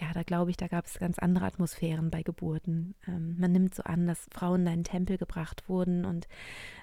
ja, 0.00 0.12
da 0.12 0.22
glaube 0.22 0.50
ich, 0.50 0.56
da 0.56 0.68
gab 0.68 0.86
es 0.86 0.98
ganz 0.98 1.18
andere 1.18 1.44
Atmosphären 1.46 2.10
bei 2.10 2.22
Geburten. 2.22 2.94
Ähm, 3.06 3.36
man 3.38 3.52
nimmt 3.52 3.74
so 3.74 3.82
an, 3.82 4.06
dass 4.06 4.26
Frauen 4.32 4.62
in 4.62 4.68
einen 4.68 4.84
Tempel 4.84 5.18
gebracht 5.18 5.68
wurden 5.68 6.04
und 6.04 6.28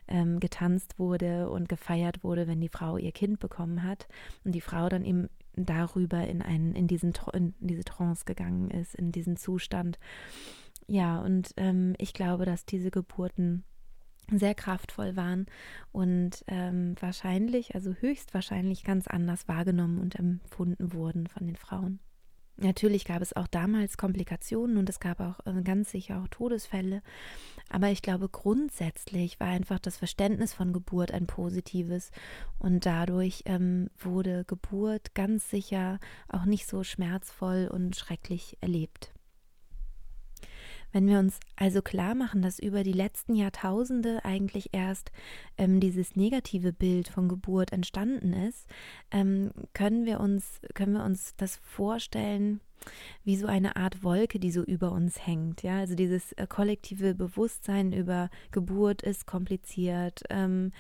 ähm, 0.07 0.39
getanzt 0.39 0.99
wurde 0.99 1.49
und 1.49 1.69
gefeiert 1.69 2.23
wurde, 2.23 2.47
wenn 2.47 2.59
die 2.59 2.69
Frau 2.69 2.97
ihr 2.97 3.13
Kind 3.13 3.39
bekommen 3.39 3.83
hat. 3.83 4.07
Und 4.43 4.53
die 4.53 4.61
Frau 4.61 4.89
dann 4.89 5.05
eben 5.05 5.29
darüber 5.53 6.27
in, 6.27 6.41
einen, 6.41 6.75
in, 6.75 6.87
diesen, 6.87 7.13
in 7.33 7.53
diese 7.59 7.85
Trance 7.85 8.25
gegangen 8.25 8.69
ist, 8.69 8.95
in 8.95 9.11
diesen 9.11 9.37
Zustand. 9.37 9.97
Ja, 10.87 11.19
und 11.21 11.53
ähm, 11.57 11.95
ich 11.97 12.13
glaube, 12.13 12.45
dass 12.45 12.65
diese 12.65 12.91
Geburten 12.91 13.63
sehr 14.31 14.55
kraftvoll 14.55 15.15
waren 15.15 15.45
und 15.91 16.43
ähm, 16.47 16.95
wahrscheinlich, 16.99 17.75
also 17.75 17.93
höchstwahrscheinlich 17.93 18.83
ganz 18.83 19.07
anders 19.07 19.47
wahrgenommen 19.47 19.99
und 19.99 20.15
empfunden 20.15 20.93
wurden 20.93 21.27
von 21.27 21.45
den 21.45 21.55
Frauen. 21.55 21.99
Natürlich 22.57 23.03
gab 23.05 23.21
es 23.21 23.35
auch 23.35 23.47
damals 23.47 23.97
Komplikationen 23.97 24.77
und 24.77 24.89
es 24.89 24.99
gab 24.99 25.19
auch 25.19 25.39
äh, 25.45 25.61
ganz 25.61 25.91
sicher 25.91 26.21
auch 26.21 26.27
Todesfälle. 26.29 27.01
Aber 27.69 27.89
ich 27.89 28.01
glaube, 28.01 28.29
grundsätzlich 28.29 29.39
war 29.39 29.47
einfach 29.47 29.79
das 29.79 29.97
Verständnis 29.97 30.53
von 30.53 30.71
Geburt 30.71 31.11
ein 31.11 31.27
positives 31.27 32.11
und 32.59 32.85
dadurch 32.85 33.43
ähm, 33.45 33.89
wurde 33.99 34.45
Geburt 34.45 35.15
ganz 35.15 35.49
sicher 35.49 35.99
auch 36.29 36.45
nicht 36.45 36.67
so 36.67 36.83
schmerzvoll 36.83 37.69
und 37.71 37.95
schrecklich 37.95 38.57
erlebt. 38.61 39.14
Wenn 40.95 41.09
wir 41.09 41.19
uns 41.19 41.41
also 41.57 41.81
klar 41.81 42.15
machen, 42.15 42.41
dass 42.41 42.57
über 42.57 42.81
die 42.83 42.93
letzten 42.93 43.35
Jahrtausende 43.35 44.23
eigentlich 44.23 44.69
erst 44.71 45.11
ähm, 45.57 45.81
dieses 45.81 46.15
negative 46.15 46.71
Bild 46.71 47.09
von 47.09 47.27
Geburt 47.27 47.73
entstanden 47.73 48.31
ist, 48.31 48.65
ähm, 49.11 49.51
können 49.73 50.05
wir 50.05 50.21
uns 50.21 50.61
können 50.73 50.93
wir 50.93 51.03
uns 51.03 51.35
das 51.35 51.57
vorstellen 51.57 52.61
wie 53.23 53.35
so 53.35 53.47
eine 53.47 53.75
Art 53.75 54.03
Wolke, 54.03 54.39
die 54.39 54.51
so 54.51 54.63
über 54.63 54.91
uns 54.91 55.25
hängt. 55.25 55.63
Ja, 55.63 55.79
also 55.79 55.95
dieses 55.95 56.31
äh, 56.33 56.45
kollektive 56.47 57.15
Bewusstsein 57.15 57.91
über 57.91 58.29
Geburt 58.51 59.01
ist 59.01 59.25
kompliziert, 59.25 60.23
ähm, 60.29 60.71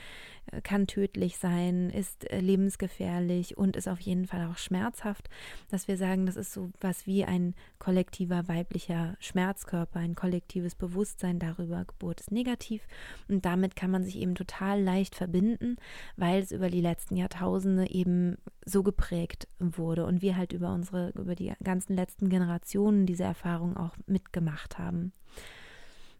kann 0.63 0.85
tödlich 0.85 1.37
sein, 1.37 1.89
ist 1.89 2.29
äh, 2.29 2.39
lebensgefährlich 2.39 3.57
und 3.57 3.75
ist 3.75 3.87
auf 3.87 3.99
jeden 3.99 4.27
Fall 4.27 4.47
auch 4.47 4.57
schmerzhaft, 4.57 5.29
dass 5.69 5.87
wir 5.87 5.97
sagen, 5.97 6.25
das 6.25 6.35
ist 6.35 6.53
so 6.53 6.69
was 6.79 7.07
wie 7.07 7.25
ein 7.25 7.55
kollektiver 7.79 8.47
weiblicher 8.47 9.15
Schmerzkörper, 9.19 9.99
ein 9.99 10.15
kollektives 10.15 10.75
Bewusstsein 10.75 11.39
darüber, 11.39 11.85
Geburt 11.85 12.19
ist 12.19 12.31
negativ 12.31 12.87
und 13.27 13.45
damit 13.45 13.75
kann 13.75 13.91
man 13.91 14.03
sich 14.03 14.17
eben 14.17 14.35
total 14.35 14.81
leicht 14.81 15.15
verbinden, 15.15 15.77
weil 16.15 16.41
es 16.43 16.51
über 16.51 16.69
die 16.69 16.81
letzten 16.81 17.15
Jahrtausende 17.15 17.89
eben 17.89 18.37
so 18.65 18.83
geprägt 18.83 19.47
wurde 19.59 20.05
und 20.05 20.21
wir 20.21 20.35
halt 20.35 20.51
über 20.51 20.73
unsere, 20.73 21.09
über 21.11 21.35
die 21.35 21.53
ganzen 21.63 21.95
letzten 21.95 22.29
Generationen 22.29 23.05
diese 23.05 23.23
Erfahrung 23.23 23.77
auch 23.77 23.95
mitgemacht 24.07 24.77
haben. 24.79 25.13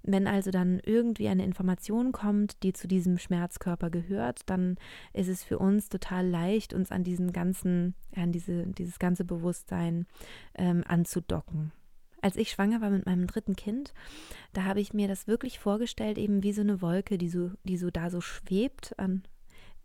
Wenn 0.08 0.28
also 0.28 0.52
dann 0.52 0.80
irgendwie 0.86 1.28
eine 1.28 1.44
Information 1.44 2.12
kommt, 2.12 2.62
die 2.62 2.74
zu 2.74 2.88
diesem 2.88 3.18
Schmerzkörper 3.18 3.90
gehört, 3.90 4.42
dann 4.46 4.78
ist 5.14 5.28
es 5.28 5.44
für 5.44 5.58
uns 5.58 5.90
total 5.90 6.28
leicht, 6.28 6.76
uns 6.76 6.92
an 6.92 7.04
diesen 7.04 7.34
ganzen, 7.34 7.96
an 8.16 8.32
diese, 8.32 8.68
dieses 8.68 9.00
ganze 9.00 9.26
Bewusstsein 9.26 10.06
ähm, 10.54 10.84
anzudocken. 10.88 11.72
Als 12.22 12.36
ich 12.36 12.52
schwanger 12.52 12.82
war 12.82 12.92
mit 12.92 13.08
meinem 13.08 13.26
dritten 13.26 13.56
Kind, 13.56 13.96
da 14.54 14.64
habe 14.64 14.80
ich 14.80 14.94
mir 14.94 15.08
das 15.08 15.28
wirklich 15.28 15.58
vorgestellt, 15.58 16.20
eben 16.20 16.44
wie 16.44 16.54
so 16.54 16.62
eine 16.62 16.84
Wolke, 16.84 17.18
die 17.18 17.30
so, 17.30 17.52
die 17.64 17.78
so 17.78 17.90
da 17.90 18.12
so 18.12 18.22
schwebt 18.22 18.98
an, 19.00 19.24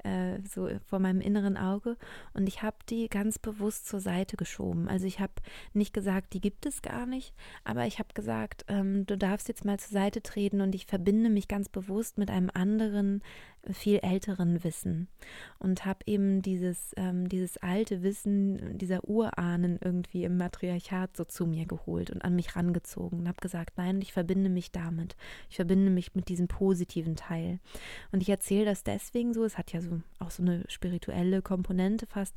äh, 0.04 0.38
so 0.49 0.69
vor 0.87 0.99
meinem 0.99 1.21
inneren 1.21 1.57
Auge 1.57 1.97
und 2.33 2.49
ich 2.49 2.62
habe 2.62 2.76
die 2.88 3.09
ganz 3.09 3.38
bewusst 3.38 3.87
zur 3.87 4.00
Seite 4.00 4.37
geschoben. 4.37 4.88
Also 4.88 5.07
ich 5.07 5.21
habe 5.21 5.33
nicht 5.73 5.92
gesagt, 5.92 6.33
die 6.33 6.40
gibt 6.40 6.66
es 6.66 6.83
gar 6.83 7.07
nicht, 7.07 7.35
aber 7.64 7.87
ich 7.87 7.99
habe 7.99 8.12
gesagt, 8.14 8.64
ähm, 8.69 9.07
du 9.07 9.16
darfst 9.16 9.49
jetzt 9.49 9.64
mal 9.64 9.78
zur 9.78 9.92
Seite 9.92 10.23
treten 10.23 10.61
und 10.61 10.75
ich 10.75 10.87
verbinde 10.87 11.30
mich 11.30 11.49
ganz 11.49 11.69
bewusst 11.69 12.19
mit 12.19 12.30
einem 12.30 12.50
anderen 12.52 13.23
viel 13.71 13.99
älteren 14.02 14.64
Wissen 14.64 15.09
und 15.59 15.85
habe 15.85 16.00
eben 16.07 16.43
dieses, 16.43 16.93
ähm, 16.97 17.29
dieses 17.29 17.59
alte 17.59 18.02
Wissen 18.02 18.79
dieser 18.79 19.07
Urahnen 19.09 19.79
irgendwie 19.83 20.25
im 20.25 20.37
Matriarchat 20.37 21.17
so 21.17 21.25
zu 21.25 21.47
mir 21.47 21.67
geholt 21.67 22.11
und 22.11 22.23
an 22.23 22.35
mich 22.35 22.57
rangezogen 22.57 23.21
und 23.21 23.29
habe 23.29 23.40
gesagt, 23.40 23.76
nein, 23.76 24.00
ich 24.00 24.12
verbinde 24.12 24.49
mich 24.49 24.73
damit. 24.73 25.17
Ich 25.49 25.57
verbinde 25.57 25.90
mich 25.90 26.14
mit 26.14 26.29
diesem 26.29 26.49
positiven 26.49 27.17
Teil. 27.17 27.61
Und 28.12 28.23
ich 28.23 28.31
erzähle 28.31 28.64
das 28.64 28.83
deswegen 28.83 29.35
so, 29.35 29.45
es 29.45 29.59
hat 29.59 29.73
ja 29.73 29.81
so 29.81 30.00
auch 30.19 30.31
so 30.31 30.43
eine 30.43 30.64
spirituelle 30.69 31.43
Komponente 31.43 32.07
fast, 32.07 32.37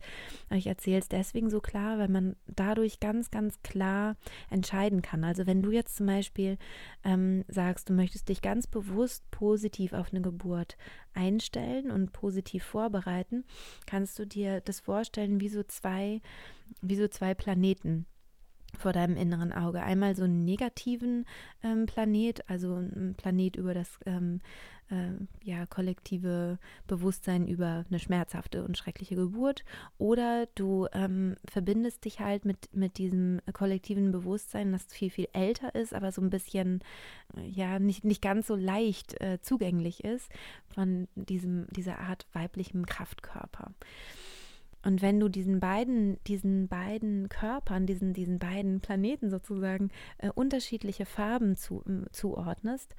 aber 0.50 0.58
ich 0.58 0.68
erzähle 0.68 1.00
es 1.00 1.08
deswegen 1.08 1.50
so 1.50 1.62
klar, 1.62 2.00
weil 2.00 2.10
man 2.10 2.36
dadurch 2.48 3.00
ganz, 3.00 3.32
ganz 3.32 3.62
klar 3.62 4.16
entscheiden 4.50 5.02
kann. 5.02 5.24
Also 5.24 5.48
wenn 5.48 5.62
du 5.62 5.72
jetzt 5.72 5.96
zum 5.96 6.08
Beispiel 6.08 6.58
ähm, 7.04 7.46
sagst, 7.48 7.90
du 7.90 7.94
möchtest 7.94 8.30
dich 8.30 8.42
ganz 8.42 8.68
bewusst 8.68 9.30
positiv 9.32 9.94
auf 9.94 10.12
eine 10.12 10.22
Geburt 10.22 10.78
einstellen 11.14 11.92
und 11.92 12.14
positiv 12.14 12.64
vorbereiten, 12.64 13.46
kannst 13.86 14.18
du 14.20 14.26
dir 14.26 14.62
das 14.62 14.80
vorstellen 14.80 15.40
wie 15.40 15.50
so 15.50 15.64
zwei, 15.64 16.22
wie 16.82 16.96
so 16.96 17.08
zwei 17.08 17.34
Planeten 17.34 18.06
vor 18.78 18.94
deinem 18.94 19.18
inneren 19.18 19.52
Auge. 19.52 19.84
Einmal 19.84 20.16
so 20.16 20.24
einen 20.24 20.46
negativen 20.46 21.26
ähm, 21.64 21.86
Planet, 21.86 22.50
also 22.50 22.76
ein 22.76 23.16
Planet 23.18 23.56
über 23.56 23.74
das 23.74 24.00
ähm, 24.06 24.42
äh, 24.90 25.12
ja, 25.44 25.66
kollektive 25.66 26.60
Bewusstsein 26.88 27.48
über 27.48 27.86
eine 27.90 28.00
schmerzhafte 28.00 28.64
und 28.64 28.78
schreckliche 28.78 29.16
Geburt. 29.16 29.64
Oder 29.98 30.48
du 30.56 30.88
ähm, 30.94 31.36
verbindest 31.50 32.06
dich 32.06 32.20
halt 32.20 32.46
mit, 32.46 32.74
mit 32.74 32.98
diesem 32.98 33.42
kollektiven 33.54 34.12
Bewusstsein, 34.12 34.72
das 34.72 34.86
viel, 34.86 35.10
viel 35.10 35.28
älter 35.34 35.76
ist, 35.76 35.94
aber 35.94 36.12
so 36.12 36.22
ein 36.22 36.30
bisschen, 36.30 36.82
äh, 37.38 37.48
ja, 37.48 37.80
nicht, 37.80 38.04
nicht 38.04 38.22
ganz 38.22 38.48
so 38.48 38.56
leicht 38.56 39.20
äh, 39.22 39.40
zugänglich 39.42 40.04
ist 40.04 40.30
von 40.68 41.08
diesem, 41.16 41.68
dieser 41.72 42.00
Art 42.00 42.28
weiblichem 42.34 42.86
Kraftkörper. 42.86 43.72
Und 44.84 45.02
wenn 45.02 45.20
du 45.20 45.30
diesen 45.30 45.60
beiden, 45.60 46.18
diesen 46.28 46.68
beiden 46.68 47.30
Körpern, 47.30 47.86
diesen, 47.86 48.14
diesen 48.14 48.38
beiden 48.38 48.82
Planeten 48.82 49.30
sozusagen 49.30 49.90
äh, 50.18 50.30
unterschiedliche 50.30 51.06
Farben 51.06 51.56
zu, 51.56 51.84
äh, 51.88 52.10
zuordnest, 52.12 52.94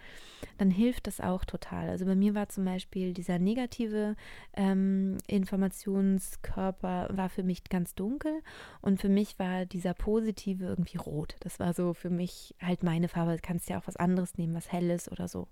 dann 0.57 0.71
hilft 0.71 1.07
das 1.07 1.21
auch 1.21 1.45
total. 1.45 1.91
Also 1.91 2.07
bei 2.07 2.15
mir 2.15 2.35
war 2.35 2.49
zum 2.49 2.65
Beispiel 2.65 3.13
dieser 3.13 3.39
negative 3.39 4.17
ähm, 4.55 5.19
Informationskörper 5.27 7.09
war 7.13 7.29
für 7.29 7.43
mich 7.43 7.65
ganz 7.65 7.95
dunkel 7.95 8.33
und 8.81 9.01
für 9.01 9.11
mich 9.11 9.39
war 9.39 9.67
dieser 9.67 9.93
positive 9.93 10.65
irgendwie 10.65 10.97
rot. 10.97 11.37
Das 11.41 11.61
war 11.61 11.75
so 11.75 11.93
für 11.93 12.11
mich 12.11 12.55
halt 12.63 12.83
meine 12.83 13.09
Farbe. 13.09 13.37
Du 13.37 13.43
kannst 13.43 13.69
ja 13.69 13.79
auch 13.79 13.87
was 13.87 13.97
anderes 13.97 14.39
nehmen, 14.39 14.55
was 14.55 14.73
helles 14.73 15.11
oder 15.13 15.29
so. 15.29 15.49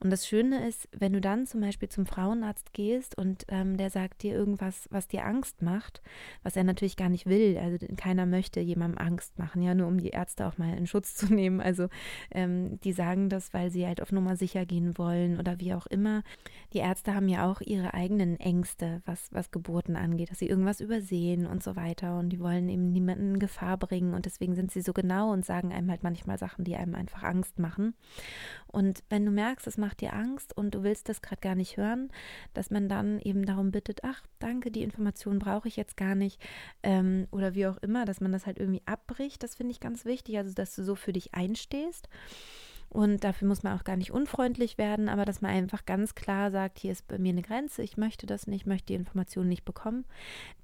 Und 0.00 0.08
das 0.10 0.26
Schöne 0.26 0.66
ist, 0.66 0.88
wenn 0.92 1.12
du 1.12 1.20
dann 1.20 1.46
zum 1.46 1.60
Beispiel 1.60 1.90
zum 1.90 2.06
Frauenarzt 2.06 2.72
gehst 2.72 3.18
und 3.18 3.44
ähm, 3.48 3.76
der 3.76 3.90
sagt 3.90 4.22
dir 4.22 4.34
irgendwas, 4.34 4.88
was 4.90 5.06
dir 5.08 5.26
Angst 5.26 5.60
macht, 5.60 5.65
macht, 5.66 6.00
was 6.42 6.56
er 6.56 6.64
natürlich 6.64 6.96
gar 6.96 7.08
nicht 7.08 7.26
will. 7.26 7.58
Also 7.58 7.84
keiner 7.96 8.24
möchte 8.24 8.60
jemandem 8.60 8.98
Angst 8.98 9.38
machen, 9.38 9.62
ja, 9.62 9.74
nur 9.74 9.88
um 9.88 9.98
die 9.98 10.10
Ärzte 10.10 10.46
auch 10.46 10.56
mal 10.58 10.76
in 10.76 10.86
Schutz 10.86 11.14
zu 11.14 11.26
nehmen. 11.34 11.60
Also 11.60 11.88
ähm, 12.30 12.78
die 12.80 12.92
sagen 12.92 13.28
das, 13.28 13.52
weil 13.52 13.70
sie 13.70 13.86
halt 13.86 14.00
auf 14.00 14.12
Nummer 14.12 14.36
sicher 14.36 14.64
gehen 14.64 14.96
wollen 14.96 15.38
oder 15.38 15.60
wie 15.60 15.74
auch 15.74 15.86
immer. 15.86 16.22
Die 16.72 16.78
Ärzte 16.78 17.14
haben 17.14 17.28
ja 17.28 17.50
auch 17.50 17.60
ihre 17.60 17.94
eigenen 17.94 18.38
Ängste, 18.38 19.02
was, 19.04 19.28
was 19.32 19.50
Geburten 19.50 19.96
angeht, 19.96 20.30
dass 20.30 20.38
sie 20.38 20.48
irgendwas 20.48 20.80
übersehen 20.80 21.46
und 21.46 21.62
so 21.62 21.76
weiter. 21.76 22.18
Und 22.18 22.30
die 22.30 22.40
wollen 22.40 22.68
eben 22.68 22.92
niemanden 22.92 23.34
in 23.34 23.38
Gefahr 23.38 23.76
bringen 23.76 24.14
und 24.14 24.26
deswegen 24.26 24.54
sind 24.54 24.70
sie 24.70 24.80
so 24.80 24.92
genau 24.92 25.32
und 25.32 25.44
sagen 25.44 25.72
einem 25.72 25.90
halt 25.90 26.02
manchmal 26.02 26.38
Sachen, 26.38 26.64
die 26.64 26.76
einem 26.76 26.94
einfach 26.94 27.22
Angst 27.22 27.58
machen. 27.58 27.94
Und 28.66 29.02
wenn 29.08 29.24
du 29.24 29.30
merkst, 29.30 29.66
es 29.66 29.78
macht 29.78 30.00
dir 30.00 30.12
Angst 30.12 30.56
und 30.56 30.74
du 30.74 30.82
willst 30.82 31.08
das 31.08 31.22
gerade 31.22 31.40
gar 31.40 31.54
nicht 31.54 31.76
hören, 31.76 32.10
dass 32.54 32.70
man 32.70 32.88
dann 32.88 33.20
eben 33.20 33.44
darum 33.46 33.70
bittet, 33.70 34.00
ach, 34.04 34.22
danke, 34.38 34.70
die 34.70 34.82
Information 34.82 35.38
brauche 35.38 35.55
brauche 35.56 35.68
ich 35.68 35.76
jetzt 35.76 35.96
gar 35.96 36.14
nicht 36.14 36.38
ähm, 36.82 37.28
oder 37.30 37.54
wie 37.54 37.66
auch 37.66 37.78
immer, 37.78 38.04
dass 38.04 38.20
man 38.20 38.30
das 38.30 38.44
halt 38.44 38.58
irgendwie 38.58 38.82
abbricht, 38.84 39.42
das 39.42 39.54
finde 39.54 39.72
ich 39.72 39.80
ganz 39.80 40.04
wichtig, 40.04 40.36
also 40.36 40.52
dass 40.52 40.76
du 40.76 40.84
so 40.84 40.94
für 40.94 41.14
dich 41.14 41.32
einstehst. 41.34 42.10
Und 42.88 43.24
dafür 43.24 43.48
muss 43.48 43.62
man 43.62 43.76
auch 43.76 43.82
gar 43.82 43.96
nicht 43.96 44.12
unfreundlich 44.12 44.78
werden, 44.78 45.08
aber 45.08 45.24
dass 45.24 45.40
man 45.40 45.50
einfach 45.50 45.86
ganz 45.86 46.14
klar 46.14 46.50
sagt, 46.50 46.78
hier 46.78 46.92
ist 46.92 47.08
bei 47.08 47.18
mir 47.18 47.30
eine 47.30 47.42
Grenze, 47.42 47.82
ich 47.82 47.96
möchte 47.96 48.26
das 48.26 48.46
nicht, 48.46 48.66
möchte 48.66 48.86
die 48.86 48.94
Informationen 48.94 49.48
nicht 49.48 49.64
bekommen. 49.64 50.04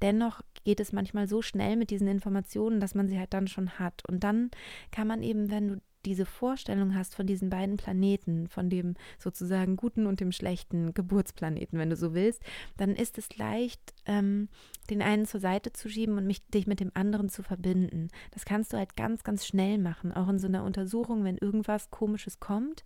Dennoch 0.02 0.42
geht 0.62 0.78
es 0.78 0.92
manchmal 0.92 1.26
so 1.26 1.42
schnell 1.42 1.76
mit 1.76 1.90
diesen 1.90 2.06
Informationen, 2.06 2.78
dass 2.78 2.94
man 2.94 3.08
sie 3.08 3.18
halt 3.18 3.34
dann 3.34 3.48
schon 3.48 3.78
hat. 3.78 4.06
Und 4.08 4.22
dann 4.22 4.50
kann 4.92 5.08
man 5.08 5.22
eben, 5.22 5.50
wenn 5.50 5.68
du 5.68 5.80
diese 6.04 6.26
Vorstellung 6.26 6.94
hast 6.94 7.14
von 7.14 7.26
diesen 7.26 7.50
beiden 7.50 7.76
Planeten, 7.76 8.48
von 8.48 8.68
dem 8.68 8.94
sozusagen 9.18 9.76
guten 9.76 10.06
und 10.06 10.20
dem 10.20 10.32
schlechten 10.32 10.94
Geburtsplaneten, 10.94 11.78
wenn 11.78 11.90
du 11.90 11.96
so 11.96 12.14
willst, 12.14 12.42
dann 12.76 12.90
ist 12.90 13.18
es 13.18 13.36
leicht, 13.36 13.94
ähm, 14.06 14.48
den 14.90 15.02
einen 15.02 15.26
zur 15.26 15.40
Seite 15.40 15.72
zu 15.72 15.88
schieben 15.88 16.18
und 16.18 16.26
mich, 16.26 16.44
dich 16.48 16.66
mit 16.66 16.80
dem 16.80 16.90
anderen 16.94 17.28
zu 17.28 17.42
verbinden. 17.42 18.08
Das 18.32 18.44
kannst 18.44 18.72
du 18.72 18.76
halt 18.76 18.96
ganz, 18.96 19.22
ganz 19.22 19.46
schnell 19.46 19.78
machen, 19.78 20.12
auch 20.12 20.28
in 20.28 20.38
so 20.38 20.48
einer 20.48 20.64
Untersuchung, 20.64 21.24
wenn 21.24 21.38
irgendwas 21.38 21.90
Komisches 21.90 22.40
kommt. 22.40 22.84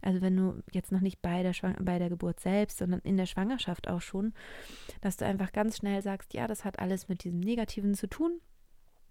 Also 0.00 0.20
wenn 0.20 0.36
du 0.36 0.62
jetzt 0.72 0.92
noch 0.92 1.00
nicht 1.00 1.20
bei 1.22 1.42
der, 1.42 1.54
bei 1.80 1.98
der 1.98 2.08
Geburt 2.08 2.40
selbst, 2.40 2.78
sondern 2.78 3.00
in 3.00 3.16
der 3.16 3.26
Schwangerschaft 3.26 3.88
auch 3.88 4.00
schon, 4.00 4.32
dass 5.00 5.16
du 5.16 5.26
einfach 5.26 5.52
ganz 5.52 5.76
schnell 5.76 6.02
sagst, 6.02 6.34
ja, 6.34 6.46
das 6.46 6.64
hat 6.64 6.78
alles 6.78 7.08
mit 7.08 7.24
diesem 7.24 7.40
Negativen 7.40 7.94
zu 7.94 8.08
tun. 8.08 8.40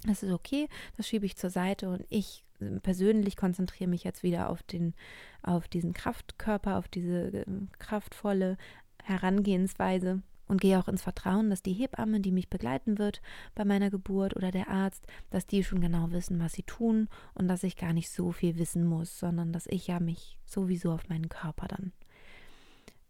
Das 0.05 0.21
ist 0.21 0.31
okay, 0.31 0.67
das 0.97 1.07
schiebe 1.07 1.25
ich 1.25 1.37
zur 1.37 1.49
Seite 1.49 1.89
und 1.89 2.05
ich 2.09 2.43
persönlich 2.81 3.37
konzentriere 3.37 3.89
mich 3.89 4.03
jetzt 4.03 4.23
wieder 4.23 4.49
auf 4.49 4.63
den, 4.63 4.93
auf 5.41 5.67
diesen 5.67 5.93
Kraftkörper, 5.93 6.77
auf 6.77 6.87
diese 6.87 7.33
äh, 7.33 7.45
kraftvolle 7.79 8.57
Herangehensweise 9.03 10.21
und 10.47 10.61
gehe 10.61 10.79
auch 10.79 10.87
ins 10.87 11.01
Vertrauen, 11.01 11.49
dass 11.49 11.63
die 11.63 11.73
Hebamme, 11.73 12.19
die 12.19 12.31
mich 12.31 12.49
begleiten 12.49 12.97
wird 12.97 13.21
bei 13.55 13.65
meiner 13.65 13.89
Geburt 13.89 14.35
oder 14.35 14.51
der 14.51 14.69
Arzt, 14.69 15.07
dass 15.29 15.47
die 15.47 15.63
schon 15.63 15.81
genau 15.81 16.11
wissen, 16.11 16.39
was 16.39 16.53
sie 16.53 16.63
tun 16.63 17.07
und 17.33 17.47
dass 17.47 17.63
ich 17.63 17.77
gar 17.77 17.93
nicht 17.93 18.09
so 18.09 18.31
viel 18.31 18.57
wissen 18.57 18.85
muss, 18.85 19.19
sondern 19.19 19.53
dass 19.53 19.67
ich 19.67 19.87
ja 19.87 19.99
mich 19.99 20.37
sowieso 20.45 20.91
auf 20.91 21.09
meinen 21.09 21.29
Körper 21.29 21.67
dann 21.67 21.91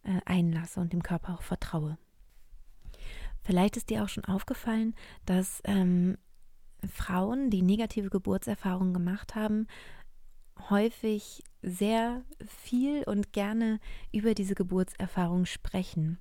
äh, 0.04 0.22
einlasse 0.26 0.80
und 0.80 0.94
dem 0.94 1.04
Körper 1.04 1.34
auch 1.34 1.42
vertraue. 1.42 1.98
Vielleicht 3.44 3.76
ist 3.78 3.90
dir 3.90 4.04
auch 4.04 4.10
schon 4.10 4.26
aufgefallen, 4.26 4.96
dass 5.26 5.62
ähm, 5.66 6.18
Frauen, 6.88 7.50
die 7.50 7.62
negative 7.62 8.10
Geburtserfahrungen 8.10 8.94
gemacht 8.94 9.36
haben, 9.36 9.68
häufig 10.70 11.44
sehr 11.62 12.24
viel 12.46 13.04
und 13.04 13.34
gerne 13.34 13.80
über 14.12 14.34
diese 14.34 14.56
Geburtserfahrung 14.56 15.46
sprechen. 15.46 16.20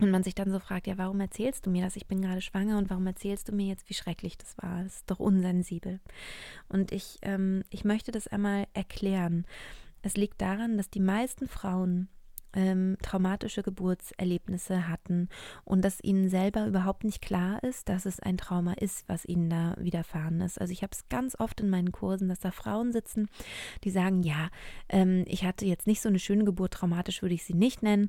Und 0.00 0.10
man 0.10 0.22
sich 0.22 0.34
dann 0.34 0.50
so 0.50 0.58
fragt, 0.58 0.86
ja, 0.86 0.98
warum 0.98 1.20
erzählst 1.20 1.66
du 1.66 1.70
mir 1.70 1.84
das? 1.84 1.96
Ich 1.96 2.06
bin 2.06 2.22
gerade 2.22 2.40
schwanger 2.40 2.78
und 2.78 2.90
warum 2.90 3.06
erzählst 3.06 3.48
du 3.48 3.54
mir 3.54 3.66
jetzt, 3.66 3.88
wie 3.88 3.94
schrecklich 3.94 4.38
das 4.38 4.56
war? 4.58 4.82
Das 4.82 4.96
ist 4.96 5.10
doch 5.10 5.20
unsensibel. 5.20 6.00
Und 6.68 6.92
ich, 6.92 7.18
ähm, 7.22 7.62
ich 7.70 7.84
möchte 7.84 8.10
das 8.10 8.26
einmal 8.26 8.66
erklären. 8.72 9.46
Es 10.00 10.16
liegt 10.16 10.40
daran, 10.40 10.76
dass 10.76 10.90
die 10.90 11.00
meisten 11.00 11.46
Frauen 11.46 12.08
ähm, 12.54 12.96
traumatische 13.02 13.62
Geburtserlebnisse 13.62 14.88
hatten 14.88 15.28
und 15.64 15.84
dass 15.84 16.02
ihnen 16.02 16.28
selber 16.28 16.66
überhaupt 16.66 17.04
nicht 17.04 17.22
klar 17.22 17.62
ist, 17.62 17.88
dass 17.88 18.06
es 18.06 18.20
ein 18.20 18.36
Trauma 18.36 18.74
ist, 18.74 19.08
was 19.08 19.24
ihnen 19.24 19.50
da 19.50 19.74
widerfahren 19.78 20.40
ist. 20.40 20.60
Also 20.60 20.72
ich 20.72 20.82
habe 20.82 20.92
es 20.92 21.08
ganz 21.08 21.38
oft 21.38 21.60
in 21.60 21.70
meinen 21.70 21.92
Kursen, 21.92 22.28
dass 22.28 22.40
da 22.40 22.50
Frauen 22.50 22.92
sitzen, 22.92 23.28
die 23.84 23.90
sagen, 23.90 24.22
ja, 24.22 24.50
ähm, 24.88 25.24
ich 25.26 25.44
hatte 25.44 25.66
jetzt 25.66 25.86
nicht 25.86 26.00
so 26.00 26.08
eine 26.08 26.18
schöne 26.18 26.44
Geburt, 26.44 26.74
traumatisch 26.74 27.22
würde 27.22 27.34
ich 27.34 27.44
sie 27.44 27.54
nicht 27.54 27.82
nennen, 27.82 28.08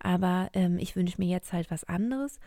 aber 0.00 0.50
ähm, 0.54 0.78
ich 0.78 0.96
wünsche 0.96 1.18
mir 1.18 1.28
jetzt 1.28 1.52
halt 1.52 1.70
was 1.70 1.84
anderes. 1.84 2.38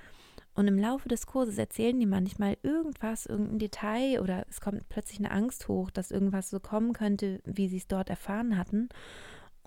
Und 0.58 0.68
im 0.68 0.80
Laufe 0.80 1.08
des 1.08 1.28
Kurses 1.28 1.60
erzählen 1.60 2.00
die 2.00 2.08
manchmal 2.08 2.58
irgendwas, 2.64 3.28
irgendein 3.28 3.60
Detail 3.60 4.22
oder 4.22 4.44
es 4.50 4.60
kommt 4.60 4.90
plötzlich 4.90 5.20
eine 5.20 5.30
Angst 5.30 5.68
hoch, 5.68 5.92
dass 5.92 6.10
irgendwas 6.10 6.50
so 6.50 6.60
kommen 6.60 6.94
könnte, 6.94 7.42
wie 7.46 7.68
sie 7.68 7.78
es 7.78 7.88
dort 7.88 8.10
erfahren 8.10 8.58
hatten. 8.58 8.90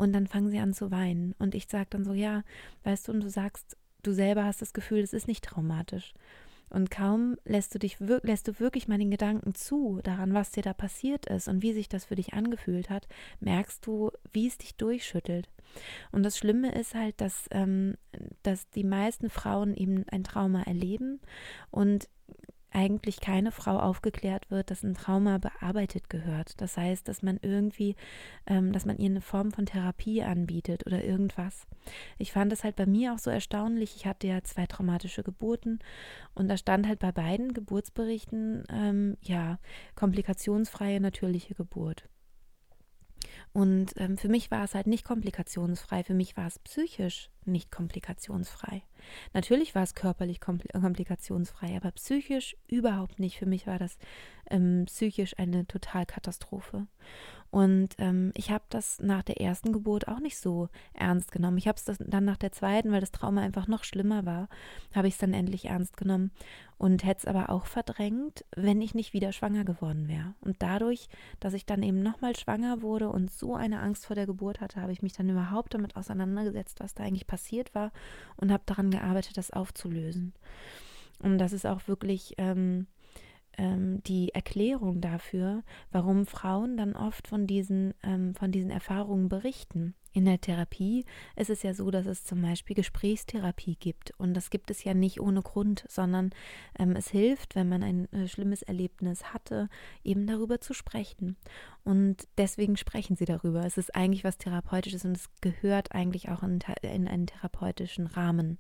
Und 0.01 0.15
dann 0.15 0.27
fangen 0.27 0.49
sie 0.49 0.59
an 0.59 0.73
zu 0.73 0.91
weinen. 0.91 1.35
Und 1.39 1.55
ich 1.55 1.67
sage 1.69 1.89
dann 1.91 2.05
so, 2.05 2.15
ja, 2.15 2.43
weißt 2.85 3.07
du, 3.07 3.13
und 3.13 3.21
du 3.21 3.29
sagst, 3.29 3.77
du 4.03 4.13
selber 4.13 4.47
hast 4.47 4.63
das 4.63 4.73
Gefühl, 4.73 5.01
es 5.01 5.13
ist 5.13 5.29
nicht 5.29 5.45
traumatisch. 5.45 6.15
Und 6.71 6.91
kaum 6.91 7.37
lässt 7.45 7.75
du 7.75 7.79
dich 7.79 7.99
lässt 8.01 8.49
du 8.49 8.59
wirklich 8.61 8.89
mal 8.89 8.97
den 8.97 9.11
Gedanken 9.11 9.55
zu 9.55 10.01
daran, 10.03 10.33
was 10.33 10.53
dir 10.53 10.63
da 10.63 10.73
passiert 10.73 11.27
ist 11.27 11.49
und 11.49 11.61
wie 11.61 11.75
sich 11.75 11.91
das 11.91 12.07
für 12.07 12.15
dich 12.15 12.33
angefühlt 12.33 12.89
hat, 12.89 13.09
merkst 13.41 13.85
du, 13.85 14.11
wie 14.33 14.47
es 14.47 14.57
dich 14.57 14.75
durchschüttelt. 14.77 15.51
Und 16.13 16.23
das 16.23 16.39
Schlimme 16.39 16.73
ist 16.73 16.95
halt, 16.95 17.21
dass, 17.21 17.45
ähm, 17.51 17.99
dass 18.43 18.71
die 18.71 18.85
meisten 18.85 19.29
Frauen 19.29 19.75
eben 19.75 20.07
ein 20.09 20.25
Trauma 20.25 20.63
erleben 20.63 21.21
und 21.71 22.09
eigentlich 22.73 23.21
keine 23.21 23.53
Frau 23.53 23.79
aufgeklärt 23.79 24.51
wird, 24.51 24.71
dass 24.71 24.83
ein 24.83 24.95
Trauma 24.95 25.39
bearbeitet 25.39 26.09
gehört. 26.09 26.61
Das 26.61 26.77
heißt, 26.77 27.07
dass 27.09 27.23
man 27.23 27.39
irgendwie, 27.43 27.97
ähm, 28.47 28.73
dass 28.73 28.87
man 28.87 28.99
ihr 28.99 29.11
eine 29.11 29.21
Form 29.21 29.53
von 29.53 29.67
Therapie 29.67 30.23
anbietet 30.23 30.87
oder 30.87 31.05
irgendwas. 31.05 31.67
Ich 32.19 32.33
fand 32.33 32.53
es 32.53 32.65
halt 32.65 32.77
bei 32.77 32.87
mir 32.87 33.13
auch 33.13 33.19
so 33.19 33.31
erstaunlich. 33.31 33.97
Ich 33.97 34.07
hatte 34.07 34.27
ja 34.27 34.43
zwei 34.43 34.67
traumatische 34.67 35.23
Geburten 35.23 35.81
und 36.35 36.49
da 36.49 36.57
stand 36.57 36.87
halt 36.87 37.01
bei 37.01 37.13
beiden 37.13 37.55
Geburtsberichten, 37.55 38.65
ähm, 38.71 39.17
ja, 39.23 39.59
komplikationsfreie 39.95 41.01
natürliche 41.01 41.55
Geburt. 41.55 42.09
Und 43.53 43.93
ähm, 43.97 44.17
für 44.17 44.29
mich 44.29 44.51
war 44.51 44.65
es 44.65 44.75
halt 44.75 44.87
nicht 44.87 45.05
komplikationsfrei, 45.05 46.05
für 46.05 46.15
mich 46.15 46.37
war 46.37 46.47
es 46.47 46.59
psychisch 46.61 47.31
nicht 47.45 47.71
komplikationsfrei. 47.71 48.83
Natürlich 49.33 49.75
war 49.75 49.83
es 49.83 49.95
körperlich 49.95 50.41
komplikationsfrei, 50.41 51.77
aber 51.77 51.91
psychisch 51.93 52.57
überhaupt 52.69 53.19
nicht. 53.19 53.39
Für 53.39 53.47
mich 53.47 53.67
war 53.67 53.79
das 53.79 53.99
ähm, 54.51 54.85
psychisch 54.87 55.39
eine 55.39 55.67
Totalkatastrophe. 55.67 56.87
Und 57.51 57.97
ähm, 57.99 58.31
ich 58.37 58.51
habe 58.51 58.65
das 58.69 59.01
nach 59.01 59.23
der 59.23 59.41
ersten 59.41 59.73
Geburt 59.73 60.07
auch 60.07 60.21
nicht 60.21 60.39
so 60.39 60.69
ernst 60.95 61.33
genommen. 61.33 61.59
Ich 61.59 61.67
habe 61.67 61.77
es 61.85 61.99
dann 61.99 62.25
nach 62.25 62.37
der 62.37 62.53
zweiten, 62.53 62.93
weil 62.93 63.01
das 63.01 63.11
Trauma 63.11 63.41
einfach 63.41 63.67
noch 63.67 63.83
schlimmer 63.83 64.25
war, 64.25 64.49
habe 64.95 65.09
ich 65.09 65.15
es 65.15 65.21
dann 65.21 65.35
endlich 65.35 65.65
ernst 65.65 65.97
genommen 65.97 66.31
und 66.79 67.05
hätte 67.05 67.19
es 67.19 67.27
aber 67.27 67.51
auch 67.51 67.67
verdrängt, 67.67 68.45
wenn 68.55 68.81
ich 68.81 68.95
nicht 68.95 69.13
wieder 69.13 69.33
schwanger 69.33 69.65
geworden 69.65 70.07
wäre. 70.07 70.35
Und 70.41 70.63
dadurch, 70.63 71.09
dass 71.41 71.55
ich 71.55 71.67
dann 71.67 71.83
eben 71.83 72.03
nochmal 72.03 72.37
schwanger 72.37 72.83
wurde 72.83 73.09
und 73.11 73.33
so 73.33 73.57
eine 73.57 73.81
Angst 73.81 74.07
vor 74.07 74.15
der 74.15 74.27
Geburt 74.27 74.61
hatte, 74.61 74.81
habe 74.81 74.93
ich 74.93 75.03
mich 75.03 75.13
dann 75.13 75.29
überhaupt 75.29 75.75
damit 75.75 75.97
auseinandergesetzt, 75.97 76.79
was 76.79 76.95
da 76.95 77.03
eigentlich 77.03 77.27
passiert 77.27 77.75
war 77.75 77.91
und 78.37 78.53
habe 78.53 78.63
daran 78.65 78.91
gearbeitet, 78.91 79.37
das 79.37 79.51
aufzulösen. 79.51 80.35
Und 81.19 81.39
das 81.39 81.53
ist 81.53 81.67
auch 81.67 81.89
wirklich 81.89 82.35
ähm, 82.39 82.87
ähm, 83.61 84.03
die 84.05 84.35
Erklärung 84.35 85.03
dafür, 85.03 85.63
warum 85.93 86.27
Frauen 86.27 86.79
dann 86.79 86.97
oft 86.97 87.29
von 87.29 87.47
diesen, 87.47 87.93
ähm, 88.03 88.35
von 88.35 88.51
diesen 88.51 88.71
Erfahrungen 88.71 89.29
berichten. 89.29 89.95
In 90.13 90.25
der 90.25 90.41
Therapie 90.41 91.05
ist 91.37 91.51
es 91.51 91.63
ja 91.63 91.73
so, 91.73 91.91
dass 91.91 92.07
es 92.07 92.25
zum 92.25 92.43
Beispiel 92.43 92.75
Gesprächstherapie 92.75 93.77
gibt. 93.77 94.13
Und 94.19 94.35
das 94.35 94.51
gibt 94.51 94.71
es 94.71 94.83
ja 94.83 94.93
nicht 94.93 95.21
ohne 95.21 95.41
Grund, 95.43 95.85
sondern 95.89 96.31
ähm, 96.79 96.97
es 96.97 97.09
hilft, 97.09 97.55
wenn 97.55 97.69
man 97.69 97.85
ein 97.85 98.13
äh, 98.13 98.27
schlimmes 98.27 98.63
Erlebnis 98.63 99.33
hatte, 99.33 99.69
eben 100.03 100.27
darüber 100.27 100.61
zu 100.61 100.75
sprechen. 100.75 101.37
Und 101.85 102.27
deswegen 102.39 102.77
sprechen 102.77 103.15
sie 103.15 103.25
darüber. 103.25 103.65
Es 103.65 103.79
ist 103.79 103.95
eigentlich 103.95 104.25
was 104.25 104.39
Therapeutisches 104.39 105.05
und 105.05 105.17
es 105.17 105.31
gehört 105.41 105.93
eigentlich 105.93 106.29
auch 106.29 106.43
in, 106.43 106.59
in 106.83 107.07
einen 107.07 107.27
therapeutischen 107.27 108.09
Rahmen. 108.09 108.59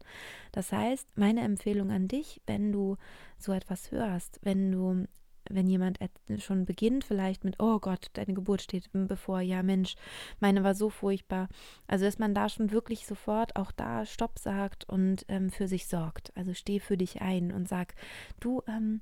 Das 0.53 0.71
heißt, 0.71 1.17
meine 1.17 1.41
Empfehlung 1.41 1.91
an 1.91 2.07
dich, 2.07 2.41
wenn 2.47 2.71
du 2.71 2.97
so 3.39 3.53
etwas 3.53 3.91
hörst, 3.91 4.39
wenn 4.43 4.71
du 4.71 5.07
wenn 5.53 5.67
jemand 5.67 5.99
schon 6.39 6.65
beginnt, 6.65 7.05
vielleicht 7.05 7.45
mit, 7.45 7.57
oh 7.59 7.79
Gott, 7.79 8.09
deine 8.15 8.35
Geburt 8.35 8.63
steht 8.63 8.91
bevor, 8.93 9.41
ja 9.41 9.63
Mensch, 9.63 9.95
meine 10.41 10.65
war 10.65 10.75
so 10.75 10.91
furchtbar. 10.91 11.49
Also, 11.87 12.05
dass 12.05 12.19
man 12.19 12.35
da 12.35 12.49
schon 12.49 12.73
wirklich 12.73 13.07
sofort 13.07 13.57
auch 13.57 13.73
da 13.73 14.07
Stopp 14.07 14.39
sagt 14.39 14.89
und 14.89 15.25
ähm, 15.29 15.51
für 15.51 15.69
sich 15.69 15.87
sorgt. 15.87 16.33
Also 16.37 16.55
steh 16.55 16.81
für 16.81 16.97
dich 16.97 17.21
ein 17.21 17.53
und 17.53 17.69
sag, 17.69 17.95
du, 18.41 18.63
ähm, 18.67 19.01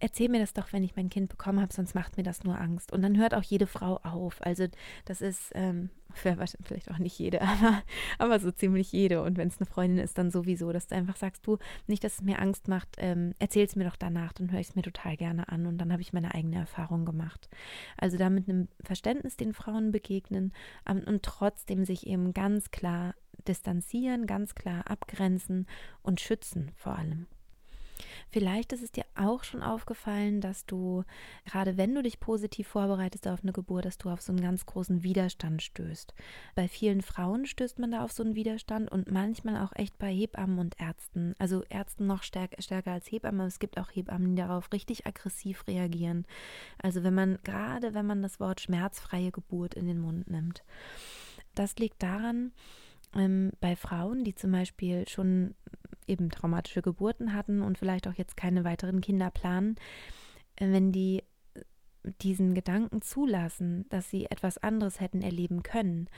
erzähl 0.00 0.28
mir 0.28 0.40
das 0.40 0.54
doch, 0.54 0.72
wenn 0.72 0.82
ich 0.82 0.96
mein 0.96 1.10
Kind 1.10 1.28
bekommen 1.28 1.60
habe, 1.60 1.72
sonst 1.72 1.94
macht 1.94 2.16
mir 2.16 2.22
das 2.22 2.42
nur 2.42 2.58
Angst. 2.60 2.92
Und 2.92 3.02
dann 3.02 3.16
hört 3.18 3.34
auch 3.34 3.42
jede 3.42 3.66
Frau 3.66 3.98
auf. 4.02 4.40
Also 4.40 4.66
das 5.04 5.20
ist, 5.20 5.52
ähm, 5.54 5.90
vielleicht 6.12 6.90
auch 6.90 6.98
nicht 6.98 7.18
jede, 7.18 7.40
aber, 7.42 7.82
aber 8.18 8.40
so 8.40 8.50
ziemlich 8.50 8.92
jede. 8.92 9.22
Und 9.22 9.36
wenn 9.36 9.48
es 9.48 9.58
eine 9.58 9.66
Freundin 9.66 10.02
ist, 10.02 10.18
dann 10.18 10.30
sowieso, 10.30 10.72
dass 10.72 10.88
du 10.88 10.96
einfach 10.96 11.16
sagst, 11.16 11.46
du, 11.46 11.58
nicht, 11.86 12.02
dass 12.02 12.14
es 12.14 12.22
mir 12.22 12.40
Angst 12.40 12.68
macht, 12.68 12.96
ähm, 12.98 13.34
erzähl 13.38 13.64
es 13.64 13.76
mir 13.76 13.84
doch 13.84 13.96
danach, 13.96 14.32
dann 14.32 14.50
höre 14.50 14.60
ich 14.60 14.70
es 14.70 14.76
mir 14.76 14.82
total 14.82 15.16
gerne 15.16 15.48
an 15.48 15.66
und 15.66 15.78
dann 15.78 15.92
habe 15.92 16.02
ich 16.02 16.12
meine 16.12 16.34
eigene 16.34 16.56
Erfahrung 16.56 17.04
gemacht. 17.04 17.48
Also 17.96 18.16
da 18.16 18.30
mit 18.30 18.48
einem 18.48 18.68
Verständnis 18.82 19.36
den 19.36 19.52
Frauen 19.52 19.92
begegnen 19.92 20.52
um, 20.88 21.00
und 21.00 21.22
trotzdem 21.22 21.84
sich 21.84 22.06
eben 22.06 22.32
ganz 22.32 22.70
klar 22.70 23.14
distanzieren, 23.46 24.26
ganz 24.26 24.54
klar 24.54 24.90
abgrenzen 24.90 25.66
und 26.02 26.20
schützen 26.20 26.72
vor 26.76 26.96
allem. 26.96 27.26
Vielleicht 28.30 28.72
ist 28.72 28.82
es 28.82 28.92
dir 28.92 29.04
auch 29.14 29.44
schon 29.44 29.62
aufgefallen, 29.62 30.40
dass 30.40 30.66
du, 30.66 31.04
gerade 31.44 31.76
wenn 31.76 31.94
du 31.94 32.02
dich 32.02 32.20
positiv 32.20 32.68
vorbereitest 32.68 33.26
auf 33.28 33.42
eine 33.42 33.52
Geburt, 33.52 33.84
dass 33.84 33.98
du 33.98 34.10
auf 34.10 34.20
so 34.20 34.32
einen 34.32 34.40
ganz 34.40 34.66
großen 34.66 35.02
Widerstand 35.02 35.62
stößt. 35.62 36.14
Bei 36.54 36.68
vielen 36.68 37.02
Frauen 37.02 37.46
stößt 37.46 37.78
man 37.78 37.90
da 37.90 38.04
auf 38.04 38.12
so 38.12 38.22
einen 38.22 38.34
Widerstand 38.34 38.90
und 38.90 39.10
manchmal 39.10 39.62
auch 39.64 39.72
echt 39.74 39.98
bei 39.98 40.12
Hebammen 40.12 40.58
und 40.58 40.80
Ärzten. 40.80 41.34
Also 41.38 41.62
Ärzten 41.68 42.06
noch 42.06 42.22
stärker, 42.22 42.60
stärker 42.62 42.92
als 42.92 43.10
Hebammen. 43.10 43.46
Es 43.46 43.58
gibt 43.58 43.78
auch 43.78 43.90
Hebammen, 43.90 44.36
die 44.36 44.42
darauf 44.42 44.72
richtig 44.72 45.06
aggressiv 45.06 45.66
reagieren. 45.66 46.26
Also 46.82 47.02
wenn 47.02 47.14
man, 47.14 47.38
gerade 47.44 47.94
wenn 47.94 48.06
man 48.06 48.22
das 48.22 48.40
Wort 48.40 48.60
schmerzfreie 48.60 49.30
Geburt 49.30 49.74
in 49.74 49.86
den 49.86 50.00
Mund 50.00 50.30
nimmt. 50.30 50.62
Das 51.54 51.76
liegt 51.76 52.02
daran, 52.02 52.52
ähm, 53.14 53.52
bei 53.60 53.76
Frauen, 53.76 54.24
die 54.24 54.34
zum 54.34 54.52
Beispiel 54.52 55.08
schon 55.08 55.54
eben 56.10 56.30
traumatische 56.30 56.82
Geburten 56.82 57.32
hatten 57.32 57.62
und 57.62 57.78
vielleicht 57.78 58.06
auch 58.08 58.14
jetzt 58.14 58.36
keine 58.36 58.64
weiteren 58.64 59.00
Kinder 59.00 59.30
planen, 59.30 59.76
äh, 60.56 60.70
wenn 60.70 60.92
die 60.92 61.22
äh, 61.54 61.62
diesen 62.22 62.54
Gedanken 62.54 63.02
zulassen, 63.02 63.86
dass 63.88 64.10
sie 64.10 64.26
etwas 64.26 64.58
anderes 64.58 65.00
hätten 65.00 65.22
erleben 65.22 65.62
können 65.62 66.08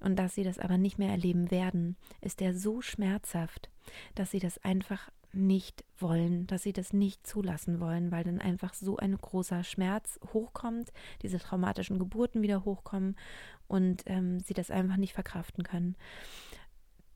und 0.00 0.16
dass 0.16 0.34
sie 0.34 0.44
das 0.44 0.58
aber 0.58 0.78
nicht 0.78 0.98
mehr 0.98 1.10
erleben 1.10 1.50
werden, 1.50 1.96
ist 2.20 2.40
der 2.40 2.54
so 2.54 2.80
schmerzhaft, 2.80 3.70
dass 4.14 4.30
sie 4.30 4.38
das 4.38 4.58
einfach 4.58 5.10
nicht 5.32 5.84
wollen, 5.98 6.46
dass 6.46 6.62
sie 6.62 6.72
das 6.72 6.92
nicht 6.92 7.26
zulassen 7.26 7.80
wollen, 7.80 8.10
weil 8.10 8.24
dann 8.24 8.40
einfach 8.40 8.72
so 8.72 8.96
ein 8.96 9.16
großer 9.16 9.62
Schmerz 9.62 10.18
hochkommt, 10.32 10.92
diese 11.22 11.38
traumatischen 11.38 11.98
Geburten 11.98 12.40
wieder 12.42 12.64
hochkommen 12.64 13.16
und 13.66 14.02
ähm, 14.06 14.40
sie 14.40 14.54
das 14.54 14.70
einfach 14.70 14.96
nicht 14.96 15.12
verkraften 15.12 15.64
können 15.64 15.96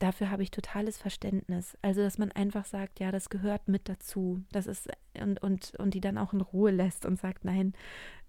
dafür 0.03 0.31
habe 0.31 0.43
ich 0.43 0.51
totales 0.51 0.99
Verständnis. 0.99 1.77
Also, 1.83 2.03
dass 2.03 2.19
man 2.19 2.33
einfach 2.33 2.65
sagt, 2.65 3.01
ja, 3.01 3.13
das 3.13 3.31
gehört 3.31 3.69
mit 3.69 3.89
dazu. 3.89 4.43
Das 4.51 4.67
ist 4.67 4.89
und, 5.21 5.43
und, 5.43 5.75
und 5.79 5.95
die 5.95 6.01
dann 6.01 6.19
auch 6.19 6.33
in 6.33 6.41
Ruhe 6.41 6.71
lässt 6.71 7.07
und 7.07 7.21
sagt, 7.21 7.45
nein, 7.45 7.75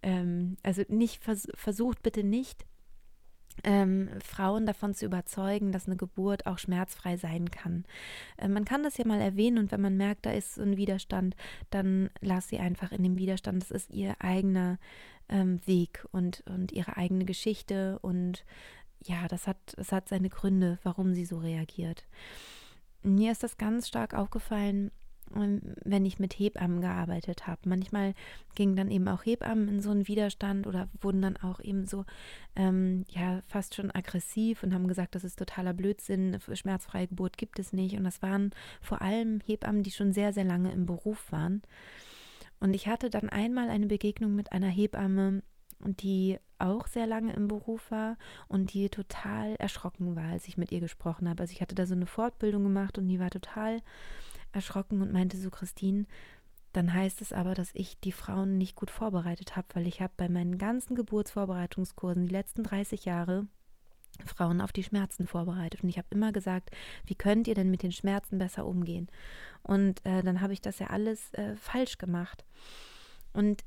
ähm, 0.01 0.57
also 0.63 0.83
nicht 0.89 1.23
vers 1.23 1.47
versucht 1.55 2.03
bitte 2.03 2.23
nicht, 2.23 2.65
ähm, 3.63 4.09
Frauen 4.23 4.65
davon 4.65 4.93
zu 4.93 5.05
überzeugen, 5.05 5.71
dass 5.71 5.87
eine 5.87 5.95
Geburt 5.95 6.45
auch 6.47 6.57
schmerzfrei 6.57 7.17
sein 7.17 7.51
kann. 7.51 7.85
Äh, 8.37 8.47
man 8.47 8.65
kann 8.65 8.83
das 8.83 8.97
ja 8.97 9.05
mal 9.05 9.21
erwähnen 9.21 9.57
und 9.57 9.71
wenn 9.71 9.81
man 9.81 9.97
merkt, 9.97 10.25
da 10.25 10.31
ist 10.31 10.55
so 10.55 10.61
ein 10.63 10.77
Widerstand, 10.77 11.35
dann 11.69 12.09
lass 12.21 12.49
sie 12.49 12.59
einfach 12.59 12.91
in 12.91 13.03
dem 13.03 13.17
Widerstand. 13.17 13.61
Das 13.61 13.71
ist 13.71 13.91
ihr 13.91 14.15
eigener 14.19 14.79
ähm, 15.29 15.59
Weg 15.65 16.05
und, 16.11 16.43
und 16.47 16.71
ihre 16.71 16.97
eigene 16.97 17.25
Geschichte 17.25 17.99
und 17.99 18.43
ja, 19.03 19.27
das 19.27 19.47
hat, 19.47 19.57
das 19.77 19.91
hat 19.91 20.09
seine 20.09 20.29
Gründe, 20.29 20.79
warum 20.83 21.13
sie 21.13 21.25
so 21.25 21.37
reagiert. 21.37 22.05
Mir 23.03 23.31
ist 23.31 23.43
das 23.43 23.57
ganz 23.57 23.87
stark 23.87 24.13
aufgefallen, 24.13 24.91
ähm, 25.35 25.61
wenn 25.83 26.05
ich 26.05 26.19
mit 26.19 26.33
Hebammen 26.33 26.81
gearbeitet 26.81 27.47
habe. 27.47 27.61
Manchmal 27.65 28.13
gingen 28.55 28.75
dann 28.75 28.91
eben 28.91 29.07
auch 29.07 29.25
Hebammen 29.25 29.67
in 29.67 29.81
so 29.81 29.91
einen 29.91 30.07
Widerstand 30.07 30.67
oder 30.67 30.89
wurden 31.01 31.21
dann 31.21 31.37
auch 31.37 31.59
eben 31.59 31.85
so, 31.85 32.05
ähm, 32.55 33.05
ja, 33.09 33.41
fast 33.47 33.75
schon 33.75 33.91
aggressiv 33.91 34.63
und 34.63 34.73
haben 34.73 34.87
gesagt, 34.87 35.15
das 35.15 35.23
ist 35.23 35.39
totaler 35.39 35.73
Blödsinn, 35.73 36.39
schmerzfreie 36.53 37.07
Geburt 37.07 37.37
gibt 37.37 37.59
es 37.59 37.73
nicht. 37.73 37.97
Und 37.97 38.03
das 38.03 38.21
waren 38.21 38.51
vor 38.81 39.01
allem 39.01 39.39
Hebammen, 39.45 39.83
die 39.83 39.91
schon 39.91 40.13
sehr, 40.13 40.33
sehr 40.33 40.45
lange 40.45 40.71
im 40.71 40.85
Beruf 40.85 41.31
waren. 41.31 41.61
Und 42.59 42.73
ich 42.73 42.87
hatte 42.87 43.09
dann 43.09 43.29
einmal 43.29 43.69
eine 43.69 43.87
Begegnung 43.87 44.35
mit 44.35 44.53
einer 44.53 44.69
Hebamme, 44.69 45.43
die 45.83 46.39
auch 46.59 46.87
sehr 46.87 47.07
lange 47.07 47.33
im 47.33 47.47
Beruf 47.47 47.91
war 47.91 48.17
und 48.47 48.73
die 48.73 48.89
total 48.89 49.55
erschrocken 49.55 50.15
war, 50.15 50.31
als 50.31 50.47
ich 50.47 50.57
mit 50.57 50.71
ihr 50.71 50.79
gesprochen 50.79 51.27
habe. 51.29 51.41
Also 51.41 51.51
ich 51.51 51.61
hatte 51.61 51.75
da 51.75 51.85
so 51.85 51.93
eine 51.93 52.05
Fortbildung 52.05 52.63
gemacht 52.63 52.97
und 52.97 53.07
die 53.07 53.19
war 53.19 53.29
total 53.29 53.81
erschrocken 54.51 55.01
und 55.01 55.11
meinte 55.11 55.37
so, 55.37 55.49
Christine, 55.49 56.05
dann 56.71 56.93
heißt 56.93 57.21
es 57.21 57.33
aber, 57.33 57.53
dass 57.53 57.69
ich 57.73 57.99
die 57.99 58.11
Frauen 58.11 58.57
nicht 58.57 58.75
gut 58.75 58.89
vorbereitet 58.89 59.55
habe, 59.55 59.67
weil 59.73 59.87
ich 59.87 60.01
habe 60.01 60.13
bei 60.17 60.29
meinen 60.29 60.57
ganzen 60.57 60.95
Geburtsvorbereitungskursen 60.95 62.27
die 62.27 62.33
letzten 62.33 62.63
30 62.63 63.05
Jahre 63.05 63.47
Frauen 64.25 64.61
auf 64.61 64.71
die 64.71 64.83
Schmerzen 64.83 65.27
vorbereitet. 65.27 65.83
Und 65.83 65.89
ich 65.89 65.97
habe 65.97 66.07
immer 66.11 66.31
gesagt, 66.31 66.71
wie 67.05 67.15
könnt 67.15 67.47
ihr 67.47 67.55
denn 67.55 67.71
mit 67.71 67.83
den 67.83 67.91
Schmerzen 67.91 68.37
besser 68.37 68.65
umgehen? 68.65 69.07
Und 69.61 70.05
äh, 70.05 70.23
dann 70.23 70.41
habe 70.41 70.53
ich 70.53 70.61
das 70.61 70.79
ja 70.79 70.87
alles 70.87 71.33
äh, 71.33 71.55
falsch 71.55 71.97
gemacht. 71.97 72.45
Und 73.33 73.63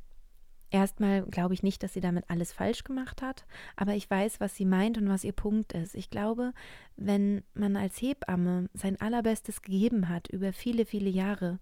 Erstmal 0.70 1.22
glaube 1.22 1.54
ich 1.54 1.62
nicht, 1.62 1.82
dass 1.82 1.92
sie 1.92 2.00
damit 2.00 2.24
alles 2.28 2.52
falsch 2.52 2.82
gemacht 2.82 3.22
hat, 3.22 3.46
aber 3.76 3.94
ich 3.94 4.10
weiß, 4.10 4.40
was 4.40 4.56
sie 4.56 4.64
meint 4.64 4.98
und 4.98 5.08
was 5.08 5.24
ihr 5.24 5.32
Punkt 5.32 5.72
ist. 5.72 5.94
Ich 5.94 6.10
glaube, 6.10 6.52
wenn 6.96 7.44
man 7.54 7.76
als 7.76 8.00
Hebamme 8.00 8.68
sein 8.74 9.00
allerbestes 9.00 9.62
gegeben 9.62 10.08
hat 10.08 10.28
über 10.28 10.52
viele, 10.52 10.84
viele 10.84 11.10
Jahre 11.10 11.60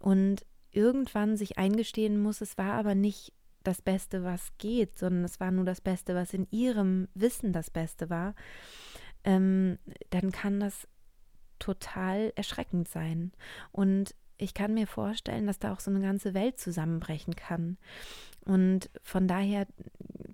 und 0.00 0.46
irgendwann 0.70 1.36
sich 1.36 1.58
eingestehen 1.58 2.20
muss, 2.20 2.40
es 2.40 2.56
war 2.56 2.72
aber 2.72 2.94
nicht 2.94 3.32
das 3.64 3.82
Beste, 3.82 4.24
was 4.24 4.56
geht, 4.56 4.98
sondern 4.98 5.24
es 5.24 5.40
war 5.40 5.50
nur 5.50 5.64
das 5.64 5.80
Beste, 5.80 6.14
was 6.14 6.32
in 6.32 6.46
ihrem 6.50 7.08
Wissen 7.14 7.52
das 7.52 7.70
Beste 7.70 8.08
war, 8.08 8.34
ähm, 9.24 9.78
dann 10.10 10.32
kann 10.32 10.58
das 10.60 10.88
total 11.58 12.32
erschreckend 12.36 12.88
sein. 12.88 13.32
Und 13.72 14.14
ich 14.38 14.54
kann 14.54 14.74
mir 14.74 14.86
vorstellen, 14.86 15.46
dass 15.46 15.58
da 15.58 15.72
auch 15.72 15.80
so 15.80 15.90
eine 15.90 16.00
ganze 16.00 16.32
Welt 16.32 16.58
zusammenbrechen 16.58 17.36
kann. 17.36 17.76
Und 18.44 18.88
von 19.02 19.28
daher 19.28 19.66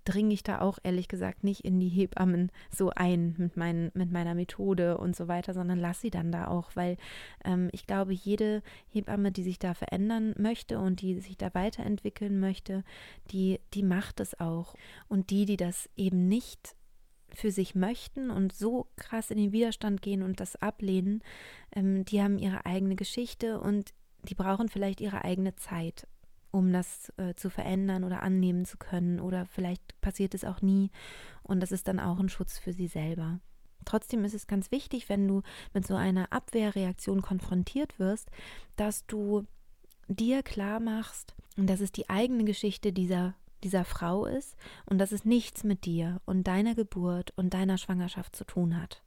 dringe 0.05 0.35
ich 0.35 0.43
da 0.43 0.61
auch 0.61 0.79
ehrlich 0.83 1.09
gesagt 1.09 1.45
nicht 1.45 1.65
in 1.65 1.81
die 1.81 1.89
Hebammen 1.89 2.53
so 2.71 2.91
ein 2.91 3.35
mit, 3.39 3.57
mein, 3.57 3.91
mit 3.95 4.13
meiner 4.13 4.35
Methode 4.35 4.99
und 4.99 5.17
so 5.17 5.29
weiter, 5.29 5.55
sondern 5.55 5.79
lass 5.79 6.01
sie 6.01 6.11
dann 6.11 6.31
da 6.31 6.47
auch, 6.47 6.71
weil 6.75 6.97
ähm, 7.45 7.71
ich 7.73 7.87
glaube, 7.87 8.13
jede 8.13 8.63
Hebamme, 8.91 9.33
die 9.33 9.43
sich 9.43 9.59
da 9.59 9.75
verändern 9.75 10.35
möchte 10.39 10.79
und 10.79 11.01
die 11.01 11.21
sich 11.21 11.39
da 11.39 11.53
weiterentwickeln 11.55 12.39
möchte, 12.39 12.85
die, 13.31 13.61
die 13.73 13.83
macht 13.83 14.21
es 14.21 14.39
auch. 14.39 14.75
Und 15.09 15.31
die, 15.31 15.47
die 15.47 15.57
das 15.57 15.89
eben 15.97 16.29
nicht 16.29 16.77
für 17.35 17.51
sich 17.51 17.75
möchten 17.75 18.31
und 18.31 18.53
so 18.53 18.87
krass 18.97 19.31
in 19.31 19.39
den 19.39 19.53
Widerstand 19.53 20.03
gehen 20.03 20.23
und 20.23 20.41
das 20.41 20.57
ablehnen, 20.57 21.23
ähm, 21.75 22.05
die 22.05 22.23
haben 22.23 22.39
ihre 22.39 22.67
eigene 22.67 22.97
Geschichte 22.97 23.61
und 23.61 23.93
die 24.29 24.35
brauchen 24.35 24.69
vielleicht 24.69 25.01
ihre 25.01 25.25
eigene 25.25 25.55
Zeit 25.57 26.07
um 26.55 26.73
das 26.73 27.13
äh, 27.17 27.35
zu 27.35 27.51
verändern 27.51 28.05
oder 28.05 28.23
annehmen 28.23 28.65
zu 28.65 28.79
können. 28.79 29.19
Oder 29.19 29.45
vielleicht 29.45 30.01
passiert 30.01 30.35
es 30.35 30.45
auch 30.45 30.63
nie 30.63 30.91
und 31.43 31.61
das 31.61 31.73
ist 31.73 31.89
dann 31.89 31.99
auch 31.99 32.21
ein 32.21 32.29
Schutz 32.29 32.59
für 32.59 32.73
sie 32.73 32.87
selber. 32.87 33.41
Trotzdem 33.85 34.25
ist 34.25 34.35
es 34.35 34.47
ganz 34.47 34.71
wichtig, 34.71 35.09
wenn 35.09 35.29
du 35.29 35.43
mit 35.75 35.87
so 35.87 35.95
einer 35.95 36.33
Abwehrreaktion 36.33 37.23
konfrontiert 37.23 37.99
wirst, 37.99 38.31
dass 38.77 39.05
du 39.07 39.47
dir 40.09 40.43
klar 40.43 40.81
machst, 40.81 41.35
dass 41.57 41.81
es 41.81 41.93
die 41.93 42.09
eigene 42.09 42.45
Geschichte 42.45 42.93
dieser, 42.93 43.35
dieser 43.65 43.85
Frau 43.85 44.27
ist 44.27 44.57
und 44.87 44.99
dass 44.99 45.13
es 45.13 45.25
nichts 45.25 45.65
mit 45.65 45.85
dir 45.85 46.21
und 46.25 46.47
deiner 46.47 46.75
Geburt 46.75 47.33
und 47.37 47.55
deiner 47.55 47.79
Schwangerschaft 47.79 48.37
zu 48.37 48.45
tun 48.45 48.81
hat. 48.81 49.03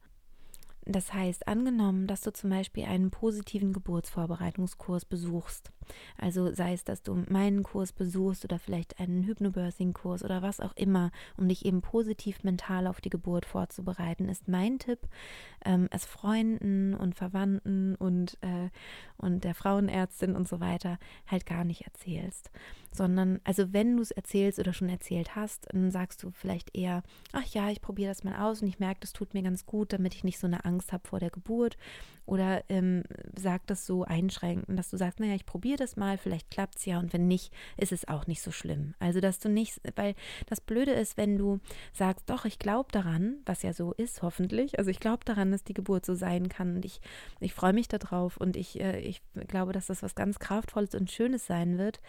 Das 0.90 1.12
heißt, 1.12 1.46
angenommen, 1.46 2.06
dass 2.06 2.22
du 2.22 2.32
zum 2.32 2.48
Beispiel 2.48 2.84
einen 2.84 3.10
positiven 3.10 3.74
Geburtsvorbereitungskurs 3.74 5.04
besuchst, 5.04 5.70
also 6.16 6.54
sei 6.54 6.72
es, 6.72 6.82
dass 6.82 7.02
du 7.02 7.14
meinen 7.28 7.62
Kurs 7.62 7.92
besuchst 7.92 8.44
oder 8.44 8.58
vielleicht 8.58 8.98
einen 8.98 9.22
Hypnobirthing-Kurs 9.24 10.24
oder 10.24 10.40
was 10.40 10.60
auch 10.60 10.74
immer, 10.76 11.10
um 11.36 11.46
dich 11.46 11.66
eben 11.66 11.82
positiv 11.82 12.42
mental 12.42 12.86
auf 12.86 13.02
die 13.02 13.10
Geburt 13.10 13.44
vorzubereiten, 13.44 14.30
ist 14.30 14.48
mein 14.48 14.78
Tipp, 14.78 15.00
ähm, 15.62 15.88
es 15.90 16.06
Freunden 16.06 16.94
und 16.94 17.14
Verwandten 17.14 17.94
und, 17.94 18.38
äh, 18.40 18.70
und 19.18 19.44
der 19.44 19.54
Frauenärztin 19.54 20.34
und 20.34 20.48
so 20.48 20.58
weiter 20.58 20.98
halt 21.26 21.44
gar 21.44 21.64
nicht 21.64 21.82
erzählst 21.82 22.50
sondern 22.90 23.40
also 23.44 23.72
wenn 23.72 23.96
du 23.96 24.02
es 24.02 24.10
erzählst 24.10 24.58
oder 24.58 24.72
schon 24.72 24.88
erzählt 24.88 25.36
hast, 25.36 25.66
dann 25.72 25.90
sagst 25.90 26.22
du 26.22 26.30
vielleicht 26.30 26.76
eher, 26.76 27.02
ach 27.32 27.46
ja, 27.46 27.70
ich 27.70 27.80
probiere 27.80 28.10
das 28.10 28.24
mal 28.24 28.40
aus 28.40 28.62
und 28.62 28.68
ich 28.68 28.78
merke, 28.78 29.00
das 29.00 29.12
tut 29.12 29.34
mir 29.34 29.42
ganz 29.42 29.66
gut, 29.66 29.92
damit 29.92 30.14
ich 30.14 30.24
nicht 30.24 30.38
so 30.38 30.46
eine 30.46 30.64
Angst 30.64 30.92
habe 30.92 31.06
vor 31.06 31.20
der 31.20 31.30
Geburt. 31.30 31.76
Oder 32.26 32.62
ähm, 32.68 33.04
sag 33.36 33.66
das 33.68 33.86
so 33.86 34.04
einschränken, 34.04 34.76
dass 34.76 34.90
du 34.90 34.98
sagst, 34.98 35.18
naja, 35.18 35.34
ich 35.34 35.46
probiere 35.46 35.78
das 35.78 35.96
mal, 35.96 36.18
vielleicht 36.18 36.50
klappt 36.50 36.76
es 36.76 36.84
ja 36.84 36.98
und 36.98 37.14
wenn 37.14 37.26
nicht, 37.26 37.54
ist 37.78 37.90
es 37.90 38.06
auch 38.06 38.26
nicht 38.26 38.42
so 38.42 38.50
schlimm. 38.50 38.94
Also 38.98 39.20
dass 39.20 39.38
du 39.38 39.48
nicht, 39.48 39.80
weil 39.96 40.14
das 40.46 40.60
Blöde 40.60 40.92
ist, 40.92 41.16
wenn 41.16 41.38
du 41.38 41.58
sagst, 41.94 42.28
doch, 42.28 42.44
ich 42.44 42.58
glaube 42.58 42.92
daran, 42.92 43.38
was 43.46 43.62
ja 43.62 43.72
so 43.72 43.94
ist, 43.94 44.20
hoffentlich, 44.20 44.78
also 44.78 44.90
ich 44.90 45.00
glaube 45.00 45.24
daran, 45.24 45.52
dass 45.52 45.64
die 45.64 45.72
Geburt 45.72 46.04
so 46.04 46.14
sein 46.14 46.50
kann 46.50 46.76
und 46.76 46.84
ich, 46.84 47.00
ich 47.40 47.54
freue 47.54 47.72
mich 47.72 47.88
darauf 47.88 48.36
und 48.36 48.56
ich, 48.56 48.78
äh, 48.78 49.00
ich 49.00 49.22
glaube, 49.46 49.72
dass 49.72 49.86
das 49.86 50.02
was 50.02 50.14
ganz 50.14 50.38
Kraftvolles 50.38 50.94
und 50.94 51.10
Schönes 51.10 51.46
sein 51.46 51.78
wird, 51.78 52.00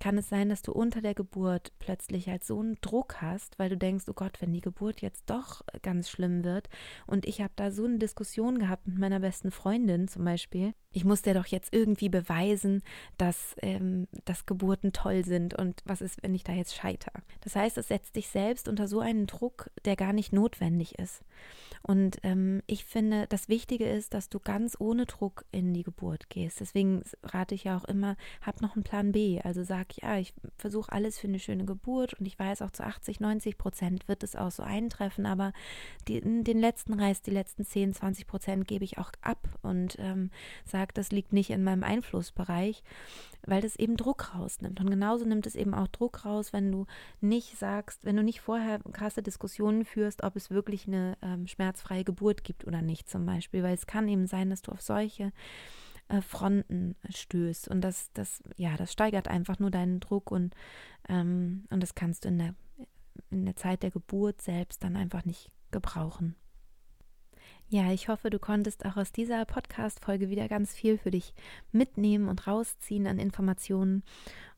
kann 0.00 0.18
es 0.18 0.28
sein, 0.28 0.48
dass 0.48 0.62
du 0.62 0.72
unter 0.72 1.02
der 1.02 1.14
Geburt 1.14 1.72
plötzlich 1.78 2.28
halt 2.28 2.42
so 2.42 2.58
einen 2.58 2.78
Druck 2.80 3.20
hast, 3.20 3.58
weil 3.58 3.68
du 3.68 3.76
denkst, 3.76 4.06
oh 4.08 4.14
Gott, 4.14 4.40
wenn 4.40 4.52
die 4.52 4.62
Geburt 4.62 5.02
jetzt 5.02 5.28
doch 5.28 5.60
ganz 5.82 6.08
schlimm 6.08 6.42
wird. 6.42 6.68
Und 7.06 7.26
ich 7.26 7.40
habe 7.40 7.52
da 7.54 7.70
so 7.70 7.84
eine 7.84 7.98
Diskussion 7.98 8.58
gehabt 8.58 8.88
mit 8.88 8.98
meiner 8.98 9.20
besten 9.20 9.50
Freundin 9.50 10.08
zum 10.08 10.24
Beispiel. 10.24 10.72
Ich 10.90 11.04
muss 11.04 11.22
dir 11.22 11.34
doch 11.34 11.46
jetzt 11.46 11.72
irgendwie 11.72 12.08
beweisen, 12.08 12.82
dass, 13.18 13.54
ähm, 13.62 14.08
dass 14.24 14.46
Geburten 14.46 14.92
toll 14.92 15.24
sind 15.24 15.54
und 15.54 15.82
was 15.84 16.00
ist, 16.00 16.22
wenn 16.22 16.34
ich 16.34 16.44
da 16.44 16.52
jetzt 16.52 16.74
scheitere. 16.74 17.20
Das 17.42 17.54
heißt, 17.54 17.78
es 17.78 17.88
setzt 17.88 18.16
dich 18.16 18.28
selbst 18.28 18.68
unter 18.68 18.88
so 18.88 19.00
einen 19.00 19.26
Druck, 19.26 19.70
der 19.84 19.96
gar 19.96 20.12
nicht 20.12 20.32
notwendig 20.32 20.98
ist. 20.98 21.22
Und 21.82 22.18
ähm, 22.22 22.62
ich 22.66 22.84
finde, 22.84 23.26
das 23.28 23.48
Wichtige 23.48 23.88
ist, 23.88 24.12
dass 24.12 24.28
du 24.28 24.38
ganz 24.38 24.76
ohne 24.78 25.06
Druck 25.06 25.44
in 25.50 25.72
die 25.72 25.82
Geburt 25.82 26.28
gehst. 26.28 26.60
Deswegen 26.60 27.02
rate 27.22 27.54
ich 27.54 27.64
ja 27.64 27.76
auch 27.76 27.84
immer, 27.84 28.16
hab 28.42 28.60
noch 28.60 28.76
einen 28.76 28.84
Plan 28.84 29.12
B. 29.12 29.40
Also 29.40 29.64
sag, 29.64 29.96
ja, 30.02 30.18
ich 30.18 30.34
versuche 30.56 30.92
alles 30.92 31.18
für 31.18 31.28
eine 31.28 31.38
schöne 31.38 31.64
Geburt 31.64 32.14
und 32.14 32.26
ich 32.26 32.38
weiß 32.38 32.62
auch 32.62 32.70
zu 32.70 32.84
80, 32.84 33.20
90 33.20 33.56
Prozent 33.56 34.08
wird 34.08 34.22
es 34.22 34.36
auch 34.36 34.50
so 34.50 34.62
eintreffen, 34.62 35.24
aber 35.24 35.52
die, 36.06 36.20
den 36.20 36.58
letzten 36.58 36.94
Rest, 36.94 37.26
die 37.26 37.32
letzten 37.32 37.64
10, 37.64 37.94
20 37.94 38.26
Prozent 38.26 38.68
gebe 38.68 38.84
ich 38.84 38.98
auch 38.98 39.12
ab 39.22 39.48
und 39.62 39.96
ähm, 39.98 40.30
sage, 40.66 40.92
das 40.94 41.10
liegt 41.10 41.32
nicht 41.32 41.50
in 41.50 41.64
meinem 41.64 41.82
Einflussbereich 41.82 42.82
weil 43.46 43.62
das 43.62 43.76
eben 43.76 43.96
Druck 43.96 44.34
rausnimmt. 44.34 44.80
Und 44.80 44.90
genauso 44.90 45.24
nimmt 45.24 45.46
es 45.46 45.54
eben 45.54 45.74
auch 45.74 45.88
Druck 45.88 46.24
raus, 46.24 46.52
wenn 46.52 46.70
du 46.70 46.86
nicht 47.20 47.58
sagst, 47.58 48.04
wenn 48.04 48.16
du 48.16 48.22
nicht 48.22 48.40
vorher 48.40 48.80
krasse 48.92 49.22
Diskussionen 49.22 49.84
führst, 49.84 50.22
ob 50.22 50.36
es 50.36 50.50
wirklich 50.50 50.86
eine 50.86 51.16
ähm, 51.22 51.46
schmerzfreie 51.70 52.04
Geburt 52.04 52.44
gibt 52.44 52.66
oder 52.66 52.82
nicht 52.82 53.08
zum 53.08 53.26
Beispiel, 53.26 53.62
weil 53.62 53.74
es 53.74 53.86
kann 53.86 54.08
eben 54.08 54.26
sein, 54.26 54.50
dass 54.50 54.62
du 54.62 54.72
auf 54.72 54.80
solche 54.80 55.32
äh, 56.08 56.20
Fronten 56.20 56.96
stößt 57.08 57.68
und 57.68 57.80
das, 57.80 58.10
das, 58.12 58.42
ja, 58.56 58.76
das 58.76 58.92
steigert 58.92 59.28
einfach 59.28 59.58
nur 59.58 59.70
deinen 59.70 60.00
Druck 60.00 60.30
und, 60.30 60.54
ähm, 61.08 61.64
und 61.70 61.82
das 61.82 61.94
kannst 61.94 62.24
du 62.24 62.28
in 62.28 62.38
der, 62.38 62.54
in 63.30 63.44
der 63.44 63.56
Zeit 63.56 63.82
der 63.82 63.90
Geburt 63.90 64.42
selbst 64.42 64.82
dann 64.82 64.96
einfach 64.96 65.24
nicht 65.24 65.50
gebrauchen. 65.70 66.34
Ja, 67.68 67.92
ich 67.92 68.08
hoffe, 68.08 68.30
du 68.30 68.40
konntest 68.40 68.84
auch 68.84 68.96
aus 68.96 69.12
dieser 69.12 69.44
Podcast-Folge 69.44 70.28
wieder 70.28 70.48
ganz 70.48 70.74
viel 70.74 70.98
für 70.98 71.12
dich 71.12 71.34
mitnehmen 71.70 72.28
und 72.28 72.48
rausziehen 72.48 73.06
an 73.06 73.20
Informationen. 73.20 74.02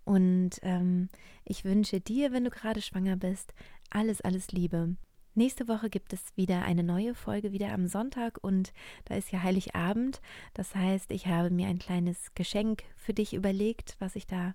Und 0.05 0.53
ähm, 0.63 1.11
ich 1.45 1.67
wünsche 1.67 2.01
dir, 2.01 2.33
wenn 2.33 2.45
du 2.45 2.51
gerade 2.51 2.81
schwanger 2.81 3.17
bist, 3.17 3.53
alles, 3.91 4.23
alles 4.23 4.51
Liebe. 4.53 4.97
Nächste 5.35 5.67
Woche 5.67 5.89
gibt 5.89 6.13
es 6.13 6.21
wieder 6.37 6.63
eine 6.63 6.83
neue 6.83 7.15
Folge, 7.15 7.53
wieder 7.53 7.73
am 7.73 7.87
Sonntag 7.87 8.39
und 8.43 8.73
da 9.07 9.15
ist 9.15 9.33
ja 9.33 9.43
Heiligabend. 9.43 10.21
Das 10.53 10.75
heißt, 10.75 11.11
ich 11.11 11.27
habe 11.27 11.51
mir 11.51 11.69
ein 11.69 11.79
kleines 11.79 12.35
Geschenk 12.35 12.83
für 12.97 13.15
dich 13.15 13.33
überlegt, 13.33 13.97
was 13.99 14.15
ich 14.15 14.27
da 14.27 14.55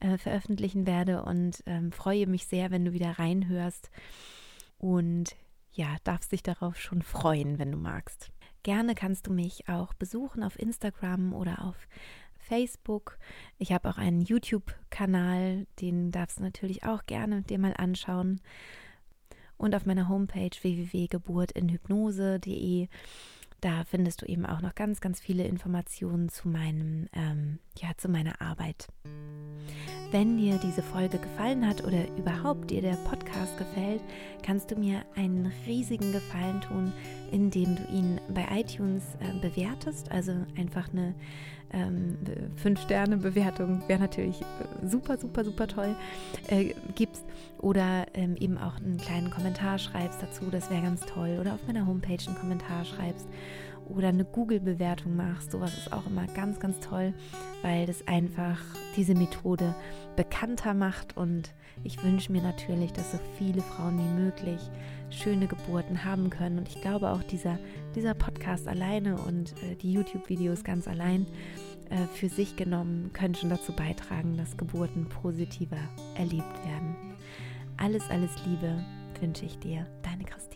äh, 0.00 0.18
veröffentlichen 0.18 0.86
werde 0.86 1.22
und 1.22 1.62
ähm, 1.64 1.92
freue 1.92 2.26
mich 2.26 2.46
sehr, 2.46 2.70
wenn 2.70 2.84
du 2.84 2.92
wieder 2.92 3.18
reinhörst. 3.18 3.90
Und 4.76 5.34
ja, 5.72 5.96
darfst 6.04 6.32
dich 6.32 6.42
darauf 6.42 6.78
schon 6.78 7.00
freuen, 7.00 7.58
wenn 7.58 7.72
du 7.72 7.78
magst. 7.78 8.30
Gerne 8.64 8.94
kannst 8.94 9.26
du 9.26 9.32
mich 9.32 9.68
auch 9.68 9.94
besuchen 9.94 10.42
auf 10.42 10.58
Instagram 10.58 11.32
oder 11.32 11.64
auf 11.64 11.88
Facebook. 12.38 13.18
Ich 13.56 13.72
habe 13.72 13.88
auch 13.88 13.96
einen 13.96 14.20
YouTube-Kanal, 14.20 15.66
den 15.80 16.10
darfst 16.10 16.38
du 16.38 16.42
natürlich 16.42 16.84
auch 16.84 17.06
gerne 17.06 17.42
dir 17.42 17.58
mal 17.58 17.74
anschauen. 17.76 18.40
Und 19.62 19.74
auf 19.76 19.86
meiner 19.86 20.08
Homepage 20.08 20.50
www.geburtinhypnose.de 20.60 22.88
Da 23.60 23.84
findest 23.84 24.22
du 24.22 24.26
eben 24.26 24.44
auch 24.44 24.60
noch 24.60 24.74
ganz, 24.74 25.00
ganz 25.00 25.20
viele 25.20 25.44
Informationen 25.44 26.30
zu 26.30 26.48
meinem, 26.48 27.06
ähm, 27.12 27.60
ja, 27.78 27.90
zu 27.96 28.08
meiner 28.08 28.40
Arbeit. 28.40 28.88
Wenn 30.10 30.36
dir 30.36 30.58
diese 30.58 30.82
Folge 30.82 31.18
gefallen 31.18 31.64
hat 31.64 31.84
oder 31.84 32.08
überhaupt 32.18 32.72
dir 32.72 32.82
der 32.82 32.96
Podcast 33.08 33.56
gefällt, 33.56 34.00
kannst 34.44 34.72
du 34.72 34.74
mir 34.74 35.04
einen 35.14 35.52
riesigen 35.64 36.10
Gefallen 36.10 36.60
tun, 36.62 36.92
indem 37.30 37.76
du 37.76 37.84
ihn 37.84 38.20
bei 38.34 38.44
iTunes 38.50 39.04
äh, 39.20 39.32
bewertest. 39.48 40.10
Also 40.10 40.32
einfach 40.58 40.88
eine 40.88 41.14
ähm, 41.72 42.18
5-Sterne-Bewertung 42.62 43.82
wäre 43.86 44.00
natürlich 44.00 44.40
äh, 44.40 44.86
super, 44.86 45.16
super, 45.18 45.44
super 45.44 45.66
toll. 45.66 45.96
Äh, 46.48 46.74
gibst 46.94 47.24
oder 47.58 48.06
ähm, 48.14 48.36
eben 48.36 48.58
auch 48.58 48.76
einen 48.76 48.98
kleinen 48.98 49.30
Kommentar 49.30 49.78
schreibst 49.78 50.22
dazu, 50.22 50.44
das 50.50 50.70
wäre 50.70 50.82
ganz 50.82 51.00
toll. 51.00 51.38
Oder 51.40 51.54
auf 51.54 51.66
meiner 51.66 51.86
Homepage 51.86 52.18
einen 52.26 52.38
Kommentar 52.38 52.84
schreibst 52.84 53.26
oder 53.88 54.08
eine 54.08 54.24
Google-Bewertung 54.24 55.16
machst. 55.16 55.52
Sowas 55.52 55.76
ist 55.76 55.92
auch 55.92 56.06
immer 56.06 56.26
ganz, 56.34 56.60
ganz 56.60 56.80
toll, 56.80 57.14
weil 57.62 57.86
das 57.86 58.06
einfach 58.06 58.60
diese 58.96 59.14
Methode 59.14 59.74
bekannter 60.16 60.74
macht. 60.74 61.16
Und 61.16 61.52
ich 61.84 62.02
wünsche 62.02 62.32
mir 62.32 62.42
natürlich, 62.42 62.92
dass 62.92 63.12
so 63.12 63.18
viele 63.38 63.62
Frauen 63.62 63.98
wie 63.98 64.22
möglich 64.22 64.60
schöne 65.12 65.46
Geburten 65.46 66.04
haben 66.04 66.30
können. 66.30 66.58
Und 66.58 66.68
ich 66.68 66.80
glaube 66.80 67.10
auch 67.10 67.22
dieser, 67.22 67.58
dieser 67.94 68.14
Podcast 68.14 68.68
alleine 68.68 69.16
und 69.16 69.52
äh, 69.62 69.76
die 69.76 69.92
YouTube-Videos 69.92 70.64
ganz 70.64 70.88
allein 70.88 71.26
äh, 71.90 72.06
für 72.14 72.28
sich 72.28 72.56
genommen 72.56 73.10
können 73.12 73.34
schon 73.34 73.50
dazu 73.50 73.72
beitragen, 73.72 74.36
dass 74.36 74.56
Geburten 74.56 75.08
positiver 75.08 75.78
erlebt 76.16 76.64
werden. 76.64 76.96
Alles, 77.76 78.08
alles 78.10 78.30
Liebe 78.46 78.84
wünsche 79.20 79.44
ich 79.44 79.58
dir, 79.58 79.86
deine 80.02 80.24
Christine. 80.24 80.51